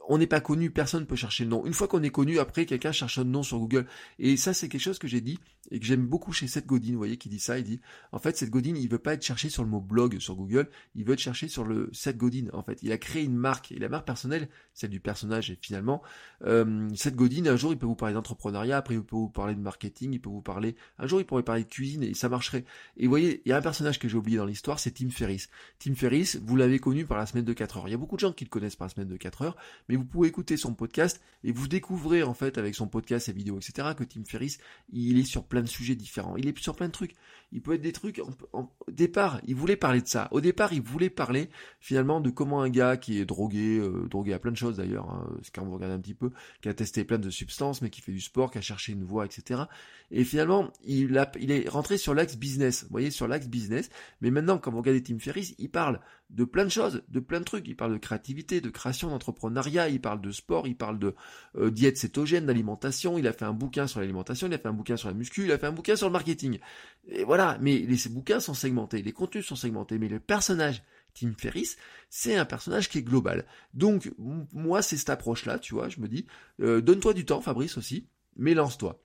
on 0.08 0.18
n'est 0.18 0.28
pas 0.28 0.41
connu, 0.41 0.72
personne 0.72 1.06
peut 1.06 1.15
chercher 1.15 1.44
le 1.44 1.50
nom. 1.50 1.65
Une 1.65 1.74
fois 1.74 1.88
qu'on 1.88 2.04
est 2.04 2.10
connu, 2.10 2.39
après 2.39 2.65
quelqu'un 2.65 2.91
cherche 2.91 3.18
un 3.18 3.24
nom 3.24 3.44
sur 3.44 3.60
Google. 3.60 3.88
Et 4.20 4.38
ça, 4.38 4.54
c'est 4.54 4.70
quelque 4.70 4.82
chose 4.82 5.00
que 5.00 5.08
j'ai 5.08 5.22
dit 5.22 5.39
et 5.72 5.80
que 5.80 5.86
j'aime 5.86 6.06
beaucoup 6.06 6.32
chez 6.32 6.48
Seth 6.48 6.65
Godin. 6.65 6.91
Vous 6.91 6.98
voyez, 6.98 7.18
qui 7.18 7.30
dit 7.30 7.39
ça, 7.39 7.58
il 7.58 7.63
dit, 7.63 7.82
en 8.12 8.20
fait, 8.20 8.38
Seth 8.38 8.50
Godin, 8.50 8.76
il 8.76 8.88
veut 8.88 9.00
pas 9.00 9.13
être 9.13 9.24
cherché 9.24 9.50
sur 9.50 9.63
le 9.63 9.70
mot 9.70 9.82
blog 9.82 10.20
sur 10.20 10.36
Google, 10.36 10.70
il 10.96 11.04
veut 11.06 11.13
être 11.13 11.20
cherché 11.20 11.48
sur 11.48 11.63
le 11.63 11.89
Seth 11.94 12.18
Godin. 12.18 12.48
En 12.54 12.62
fait, 12.62 12.80
il 12.84 12.91
a 12.91 12.98
créé 12.98 13.24
une 13.24 13.36
marque 13.36 13.72
et 13.72 13.80
la 13.80 13.89
marque 13.89 14.06
personnelle, 14.06 14.50
celle 14.74 14.91
du 14.91 15.00
personnage. 15.00 15.50
Et 15.50 15.58
finalement, 15.60 16.02
euh, 16.46 16.88
Seth 16.96 17.15
Godin, 17.15 17.46
un 17.48 17.56
jour, 17.56 17.74
il 17.74 17.80
peut 17.80 17.86
vous 17.86 17.96
parler 17.96 18.13
d'entrepreneuriat, 18.13 18.78
après 18.78 18.96
il 18.96 19.04
peut 19.04 19.15
vous 19.15 19.30
parler 19.30 19.56
de 19.56 19.62
marketing, 19.62 20.13
il 20.13 20.22
peut 20.22 20.30
vous 20.30 20.41
parler, 20.41 20.76
un 21.00 21.08
jour, 21.08 21.20
il 21.20 21.26
pourrait 21.26 21.44
parler 21.44 21.63
de 21.63 21.70
cuisine 21.70 22.04
et 22.04 22.13
ça 22.13 22.30
marcherait. 22.30 22.65
Et 22.98 23.06
vous 23.06 23.10
voyez, 23.10 23.41
il 23.46 23.50
y 23.50 23.52
a 23.52 23.58
un 23.58 23.62
personnage 23.62 24.00
que 24.00 24.08
j'ai 24.08 24.18
oublié 24.18 24.38
dans 24.38 24.46
l'histoire, 24.46 24.80
c'est 24.80 24.91
Tim 24.91 25.10
Ferriss. 25.10 25.50
Tim 25.80 25.96
Ferriss, 25.96 26.39
vous 26.44 26.56
l'avez 26.56 26.80
connu 26.80 27.06
par 27.06 27.18
la 27.18 27.26
semaine 27.26 27.46
de 27.46 27.54
4 27.54 27.78
heures. 27.78 27.88
Il 27.88 27.91
y 27.91 27.96
a 27.96 27.98
beaucoup 27.98 28.15
de 28.15 28.22
gens 28.22 28.32
qui 28.32 28.44
le 28.44 28.50
connaissent 28.50 28.76
par 28.76 28.88
la 28.88 28.94
semaine 28.94 29.08
de 29.08 29.18
4 29.18 29.41
heures, 29.41 29.56
vous 29.96 30.06
pouvez 30.06 30.28
écouter 30.28 30.58
son 30.58 30.74
podcast 30.74 31.22
et 31.44 31.52
vous 31.52 31.68
découvrez 31.68 32.24
en 32.24 32.34
fait 32.34 32.58
avec 32.58 32.76
son 32.76 32.88
podcast, 32.88 33.28
ses 33.28 33.34
vidéos, 33.34 33.58
etc. 33.58 33.90
que 33.96 34.04
Tim 34.04 34.24
Ferriss, 34.26 34.58
il 34.92 35.20
est 35.20 35.24
sur 35.24 35.46
plein 35.46 35.62
de 35.62 35.68
sujets 35.68 35.96
différents. 35.96 36.36
Il 36.38 36.48
est 36.48 36.58
sur 36.58 36.76
plein 36.76 36.88
de 36.88 36.92
trucs. 36.92 37.16
Il 37.52 37.62
peut 37.62 37.74
être 37.74 37.82
des 37.82 37.92
trucs. 37.92 38.20
au 38.54 38.70
départ, 38.92 39.40
il 39.46 39.56
voulait 39.56 39.76
parler 39.76 40.02
de 40.02 40.08
ça. 40.08 40.28
Au 40.32 40.42
départ, 40.42 40.74
il 40.74 40.82
voulait 40.82 41.10
parler 41.12 41.50
finalement 41.80 42.20
de 42.20 42.30
comment 42.32 42.62
un 42.62 42.70
gars 42.70 42.98
qui 42.98 43.20
est 43.20 43.26
drogué, 43.26 43.78
euh, 43.78 44.08
drogué 44.10 44.34
à 44.34 44.40
plein 44.40 44.52
de 44.52 44.58
choses 44.58 44.78
d'ailleurs, 44.78 45.10
hein, 45.10 45.30
quand 45.54 45.64
vous 45.64 45.76
regardez 45.76 45.96
un 45.96 46.00
petit 46.00 46.16
peu, 46.16 46.32
qui 46.62 46.70
a 46.70 46.74
testé 46.74 47.04
plein 47.04 47.20
de 47.20 47.30
substances, 47.30 47.82
mais 47.82 47.90
qui 47.90 48.02
fait 48.02 48.12
du 48.12 48.22
sport, 48.22 48.50
qui 48.50 48.58
a 48.58 48.62
cherché 48.62 48.94
une 48.94 49.04
voie, 49.04 49.26
etc. 49.26 49.64
Et 50.12 50.24
finalement, 50.24 50.72
il, 50.84 51.18
a, 51.18 51.32
il 51.40 51.52
est 51.52 51.70
rentré 51.70 51.98
sur 51.98 52.14
l'axe 52.14 52.38
business. 52.38 52.88
Voyez, 52.90 53.12
sur 53.12 53.28
l'axe 53.28 53.48
business. 53.48 53.90
Mais 54.22 54.32
maintenant, 54.32 54.58
quand 54.58 54.72
vous 54.72 54.80
regardez 54.80 55.04
Tim 55.04 55.20
Ferriss, 55.20 55.54
il 55.60 55.70
parle 55.70 56.00
de 56.30 56.44
plein 56.44 56.64
de 56.66 56.70
choses, 56.70 57.04
de 57.08 57.20
plein 57.20 57.40
de 57.40 57.46
trucs. 57.46 57.68
Il 57.68 57.76
parle 57.76 57.94
de 57.94 57.98
créativité, 57.98 58.62
de 58.62 58.70
création, 58.70 59.10
d'entrepreneuriat, 59.10 59.90
il 59.90 60.02
parle 60.02 60.22
de 60.22 60.32
sport, 60.32 60.68
il 60.68 60.76
parle 60.76 61.00
de 61.00 61.16
euh, 61.56 61.72
diète 61.72 61.98
cétogène, 61.98 62.46
d'alimentation, 62.46 63.18
il 63.18 63.28
a 63.28 63.34
fait 63.34 63.46
un 63.46 63.54
bouquin 63.54 63.88
sur 63.88 64.00
l'alimentation, 64.00 64.48
il 64.48 64.54
a 64.54 64.58
fait 64.58 64.68
un 64.68 64.74
bouquin 64.74 64.98
sur 64.98 65.08
la 65.08 65.14
muscu, 65.14 65.46
il 65.46 65.52
a 65.52 65.58
fait 65.58 65.68
un 65.68 65.72
bouquin 65.72 65.96
sur 65.96 66.08
le 66.08 66.14
marketing. 66.14 66.60
Et 67.08 67.24
voilà, 67.24 67.58
mais 67.62 67.80
les, 67.80 67.98
ces 67.98 68.10
bouquins 68.10 68.40
sont 68.40 68.54
segmentés, 68.54 69.02
les 69.02 69.14
contenus 69.14 69.46
sont 69.46 69.56
segmentés, 69.56 69.98
mais 69.98 70.10
le 70.10 70.20
personnage 70.20 70.84
Tim 71.14 71.34
Ferriss, 71.38 71.78
c'est 72.10 72.36
un 72.36 72.46
personnage 72.46 72.90
qui 72.90 72.98
est 72.98 73.04
global. 73.04 73.46
Donc 73.74 74.12
moi 74.18 74.82
c'est 74.82 74.98
cette 74.98 75.10
approche-là, 75.10 75.60
tu 75.60 75.74
vois, 75.74 75.90
je 75.90 76.00
me 76.00 76.08
dis, 76.08 76.26
euh, 76.60 76.82
donne-toi 76.82 77.14
du 77.14 77.26
temps, 77.26 77.42
Fabrice 77.42 77.78
aussi, 77.78 78.08
mais 78.36 78.54
lance-toi. 78.54 79.05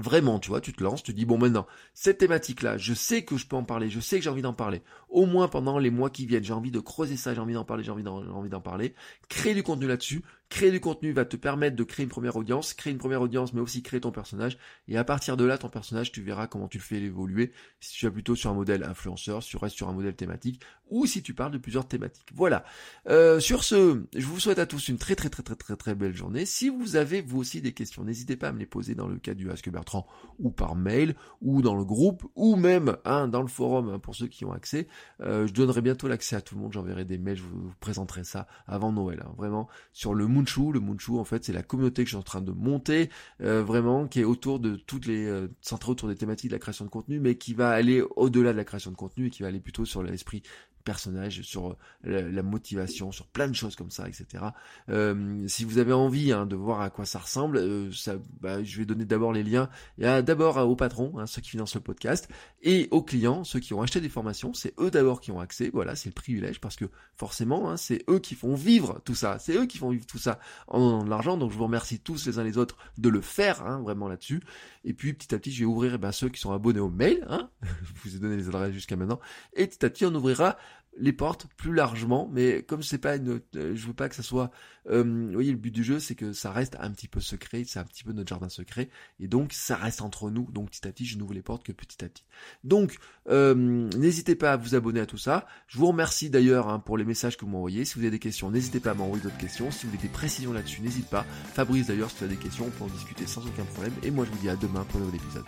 Vraiment, 0.00 0.38
tu 0.38 0.50
vois, 0.50 0.60
tu 0.60 0.72
te 0.72 0.82
lances, 0.84 1.02
tu 1.02 1.12
dis 1.12 1.24
bon 1.24 1.38
maintenant, 1.38 1.66
cette 1.92 2.18
thématique-là, 2.18 2.78
je 2.78 2.94
sais 2.94 3.24
que 3.24 3.36
je 3.36 3.48
peux 3.48 3.56
en 3.56 3.64
parler, 3.64 3.90
je 3.90 3.98
sais 3.98 4.18
que 4.18 4.22
j'ai 4.22 4.30
envie 4.30 4.42
d'en 4.42 4.52
parler. 4.52 4.80
Au 5.08 5.26
moins 5.26 5.48
pendant 5.48 5.78
les 5.80 5.90
mois 5.90 6.08
qui 6.08 6.24
viennent, 6.24 6.44
j'ai 6.44 6.52
envie 6.52 6.70
de 6.70 6.78
creuser 6.78 7.16
ça, 7.16 7.34
j'ai 7.34 7.40
envie 7.40 7.54
d'en 7.54 7.64
parler, 7.64 7.82
j'ai 7.82 7.90
envie 7.90 8.04
d'en 8.04 8.60
parler. 8.60 8.94
Créer 9.28 9.54
du 9.54 9.64
contenu 9.64 9.88
là-dessus, 9.88 10.22
Créer 10.50 10.70
du 10.70 10.80
contenu 10.80 11.12
va 11.12 11.24
te 11.24 11.36
permettre 11.36 11.76
de 11.76 11.84
créer 11.84 12.04
une 12.04 12.10
première 12.10 12.36
audience, 12.36 12.72
créer 12.72 12.92
une 12.92 12.98
première 12.98 13.20
audience, 13.20 13.52
mais 13.52 13.60
aussi 13.60 13.82
créer 13.82 14.00
ton 14.00 14.10
personnage. 14.10 14.56
Et 14.88 14.96
à 14.96 15.04
partir 15.04 15.36
de 15.36 15.44
là, 15.44 15.58
ton 15.58 15.68
personnage, 15.68 16.10
tu 16.10 16.22
verras 16.22 16.46
comment 16.46 16.68
tu 16.68 16.78
le 16.78 16.82
fais 16.82 16.96
évoluer. 16.96 17.52
Si 17.80 17.98
tu 17.98 18.06
es 18.06 18.10
plutôt 18.10 18.34
sur 18.34 18.50
un 18.50 18.54
modèle 18.54 18.82
influenceur, 18.84 19.42
si 19.42 19.50
tu 19.50 19.56
restes 19.58 19.76
sur 19.76 19.88
un 19.88 19.92
modèle 19.92 20.16
thématique, 20.16 20.62
ou 20.90 21.06
si 21.06 21.22
tu 21.22 21.34
parles 21.34 21.52
de 21.52 21.58
plusieurs 21.58 21.86
thématiques. 21.86 22.30
Voilà. 22.34 22.64
Euh, 23.08 23.40
sur 23.40 23.64
ce, 23.64 24.04
je 24.14 24.26
vous 24.26 24.40
souhaite 24.40 24.58
à 24.58 24.66
tous 24.66 24.88
une 24.88 24.98
très 24.98 25.14
très 25.14 25.28
très 25.28 25.42
très 25.42 25.56
très 25.56 25.76
très 25.76 25.94
belle 25.94 26.14
journée. 26.14 26.46
Si 26.46 26.68
vous 26.68 26.96
avez 26.96 27.20
vous 27.20 27.38
aussi 27.38 27.60
des 27.60 27.72
questions, 27.72 28.04
n'hésitez 28.04 28.36
pas 28.36 28.48
à 28.48 28.52
me 28.52 28.58
les 28.58 28.66
poser 28.66 28.94
dans 28.94 29.06
le 29.06 29.18
cas 29.18 29.34
du 29.34 29.50
Ask 29.50 29.68
Bertrand, 29.68 30.06
ou 30.38 30.50
par 30.50 30.74
mail, 30.74 31.14
ou 31.40 31.62
dans 31.62 31.74
le 31.74 31.84
groupe, 31.84 32.24
ou 32.34 32.56
même 32.56 32.96
hein, 33.04 33.28
dans 33.28 33.42
le 33.42 33.48
forum 33.48 33.90
hein, 33.90 33.98
pour 33.98 34.14
ceux 34.14 34.28
qui 34.28 34.44
ont 34.44 34.52
accès. 34.52 34.88
Euh, 35.20 35.46
je 35.46 35.52
donnerai 35.52 35.82
bientôt 35.82 36.08
l'accès 36.08 36.36
à 36.36 36.40
tout 36.40 36.54
le 36.54 36.62
monde. 36.62 36.72
J'enverrai 36.72 37.04
des 37.04 37.18
mails, 37.18 37.36
je 37.36 37.42
vous, 37.42 37.72
présenterai 37.80 38.24
ça 38.24 38.46
avant 38.66 38.92
Noël. 38.92 39.22
Hein. 39.24 39.32
vraiment 39.36 39.68
sur 39.92 40.14
le 40.14 40.26
Moonshu. 40.38 40.72
Le 40.72 40.80
Moonshu, 40.80 41.12
en 41.12 41.24
fait, 41.24 41.44
c'est 41.44 41.52
la 41.52 41.62
communauté 41.62 42.04
que 42.04 42.08
je 42.08 42.14
suis 42.14 42.18
en 42.18 42.22
train 42.22 42.40
de 42.40 42.52
monter, 42.52 43.10
euh, 43.42 43.62
vraiment, 43.62 44.06
qui 44.06 44.20
est 44.20 44.24
autour 44.24 44.60
de 44.60 44.76
toutes 44.76 45.06
les, 45.06 45.26
euh, 45.26 45.48
autour 45.86 46.08
des 46.08 46.16
thématiques 46.16 46.50
de 46.50 46.54
la 46.54 46.60
création 46.60 46.84
de 46.84 46.90
contenu, 46.90 47.20
mais 47.20 47.36
qui 47.36 47.54
va 47.54 47.70
aller 47.70 48.02
au-delà 48.16 48.52
de 48.52 48.56
la 48.56 48.64
création 48.64 48.90
de 48.90 48.96
contenu 48.96 49.26
et 49.26 49.30
qui 49.30 49.42
va 49.42 49.48
aller 49.48 49.60
plutôt 49.60 49.84
sur 49.84 50.02
l'esprit 50.02 50.42
personnage, 50.88 51.42
sur 51.42 51.76
euh, 52.06 52.32
la, 52.32 52.42
motivation, 52.42 53.12
sur 53.12 53.26
plein 53.26 53.46
de 53.46 53.52
choses 53.52 53.76
comme 53.76 53.90
ça, 53.90 54.08
etc. 54.08 54.42
Euh, 54.88 55.46
si 55.46 55.64
vous 55.64 55.76
avez 55.76 55.92
envie 55.92 56.32
hein, 56.32 56.46
de 56.46 56.56
voir 56.56 56.80
à 56.80 56.88
quoi 56.88 57.04
ça 57.04 57.18
ressemble, 57.18 57.58
euh, 57.58 57.92
ça, 57.92 58.14
bah, 58.40 58.64
je 58.64 58.78
vais 58.78 58.86
donner 58.86 59.04
d'abord 59.04 59.34
les 59.34 59.42
liens. 59.42 59.68
Il 59.98 60.04
y 60.04 60.06
a 60.06 60.22
d'abord 60.22 60.56
aux 60.56 60.76
patrons, 60.76 61.18
hein, 61.18 61.26
ceux 61.26 61.42
qui 61.42 61.50
financent 61.50 61.74
le 61.74 61.82
podcast, 61.82 62.26
et 62.62 62.88
aux 62.90 63.02
clients, 63.02 63.44
ceux 63.44 63.60
qui 63.60 63.74
ont 63.74 63.82
acheté 63.82 64.00
des 64.00 64.08
formations. 64.08 64.54
C'est 64.54 64.72
eux 64.80 64.90
d'abord 64.90 65.20
qui 65.20 65.30
ont 65.30 65.40
accès. 65.40 65.70
Voilà, 65.74 65.94
c'est 65.94 66.08
le 66.08 66.14
privilège 66.14 66.58
parce 66.58 66.76
que 66.76 66.86
forcément, 67.14 67.70
hein, 67.70 67.76
c'est 67.76 68.02
eux 68.08 68.18
qui 68.18 68.34
font 68.34 68.54
vivre 68.54 69.02
tout 69.04 69.14
ça. 69.14 69.38
C'est 69.38 69.56
eux 69.56 69.66
qui 69.66 69.76
font 69.76 69.90
vivre 69.90 70.06
tout 70.06 70.16
ça 70.16 70.38
en 70.68 70.80
donnant 70.80 71.04
de 71.04 71.10
l'argent. 71.10 71.36
Donc 71.36 71.52
je 71.52 71.58
vous 71.58 71.64
remercie 71.64 72.00
tous 72.00 72.26
les 72.26 72.38
uns 72.38 72.44
les 72.44 72.56
autres 72.56 72.78
de 72.96 73.10
le 73.10 73.20
faire, 73.20 73.66
hein, 73.66 73.82
vraiment 73.82 74.08
là-dessus. 74.08 74.40
Et 74.84 74.94
puis 74.94 75.12
petit 75.12 75.34
à 75.34 75.38
petit, 75.38 75.52
je 75.52 75.60
vais 75.60 75.66
ouvrir 75.66 75.92
eh 75.96 75.98
ben, 75.98 76.12
ceux 76.12 76.30
qui 76.30 76.40
sont 76.40 76.52
abonnés 76.52 76.80
au 76.80 76.88
mail. 76.88 77.26
Hein 77.28 77.50
je 77.62 78.08
vous 78.08 78.16
ai 78.16 78.18
donné 78.18 78.36
les 78.36 78.48
adresses 78.48 78.72
jusqu'à 78.72 78.96
maintenant. 78.96 79.20
Et 79.54 79.66
petit 79.66 79.84
à 79.84 79.90
petit, 79.90 80.06
on 80.06 80.14
ouvrira 80.14 80.56
les 80.98 81.12
portes 81.12 81.46
plus 81.56 81.72
largement, 81.72 82.28
mais 82.32 82.62
comme 82.62 82.82
c'est 82.82 82.98
pas 82.98 83.16
une, 83.16 83.40
euh, 83.56 83.74
je 83.74 83.86
veux 83.86 83.94
pas 83.94 84.08
que 84.08 84.14
ça 84.14 84.22
soit, 84.22 84.50
euh, 84.90 85.02
vous 85.02 85.32
voyez, 85.32 85.52
le 85.52 85.58
but 85.58 85.70
du 85.70 85.84
jeu, 85.84 86.00
c'est 86.00 86.14
que 86.14 86.32
ça 86.32 86.50
reste 86.50 86.76
un 86.80 86.90
petit 86.90 87.08
peu 87.08 87.20
secret, 87.20 87.64
c'est 87.66 87.78
un 87.78 87.84
petit 87.84 88.04
peu 88.04 88.12
notre 88.12 88.28
jardin 88.28 88.48
secret, 88.48 88.88
et 89.20 89.28
donc 89.28 89.52
ça 89.52 89.76
reste 89.76 90.00
entre 90.02 90.30
nous. 90.30 90.48
Donc 90.50 90.70
petit 90.70 90.86
à 90.86 90.92
petit, 90.92 91.06
je 91.06 91.16
n'ouvre 91.18 91.34
les 91.34 91.42
portes 91.42 91.64
que 91.64 91.72
petit 91.72 92.04
à 92.04 92.08
petit. 92.08 92.24
Donc 92.64 92.96
euh, 93.28 93.54
n'hésitez 93.54 94.34
pas 94.34 94.52
à 94.52 94.56
vous 94.56 94.74
abonner 94.74 95.00
à 95.00 95.06
tout 95.06 95.18
ça. 95.18 95.46
Je 95.68 95.78
vous 95.78 95.86
remercie 95.86 96.30
d'ailleurs 96.30 96.68
hein, 96.68 96.78
pour 96.78 96.98
les 96.98 97.04
messages 97.04 97.36
que 97.36 97.44
vous 97.44 97.50
m'envoyez. 97.50 97.84
Si 97.84 97.94
vous 97.94 98.00
avez 98.00 98.10
des 98.10 98.18
questions, 98.18 98.50
n'hésitez 98.50 98.80
pas 98.80 98.90
à 98.90 98.94
m'envoyer 98.94 99.22
d'autres 99.22 99.38
questions. 99.38 99.70
Si 99.70 99.86
vous 99.86 99.92
avez 99.92 100.02
des 100.02 100.12
précisions 100.12 100.52
là-dessus, 100.52 100.82
n'hésitez 100.82 101.08
pas. 101.08 101.24
Fabrice 101.54 101.86
d'ailleurs, 101.86 102.10
si 102.10 102.16
tu 102.16 102.24
as 102.24 102.28
des 102.28 102.36
questions, 102.36 102.66
on 102.66 102.70
peut 102.70 102.84
en 102.84 102.94
discuter 102.94 103.26
sans 103.26 103.46
aucun 103.46 103.64
problème. 103.64 103.92
Et 104.02 104.10
moi, 104.10 104.24
je 104.24 104.30
vous 104.30 104.38
dis 104.38 104.48
à 104.48 104.56
demain 104.56 104.84
pour 104.84 105.00
un 105.00 105.04
nouvel 105.04 105.20
épisode. 105.20 105.44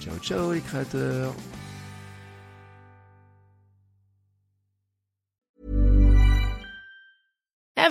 Ciao, 0.00 0.16
ciao 0.18 0.52
les 0.52 0.60
créateurs. 0.60 1.34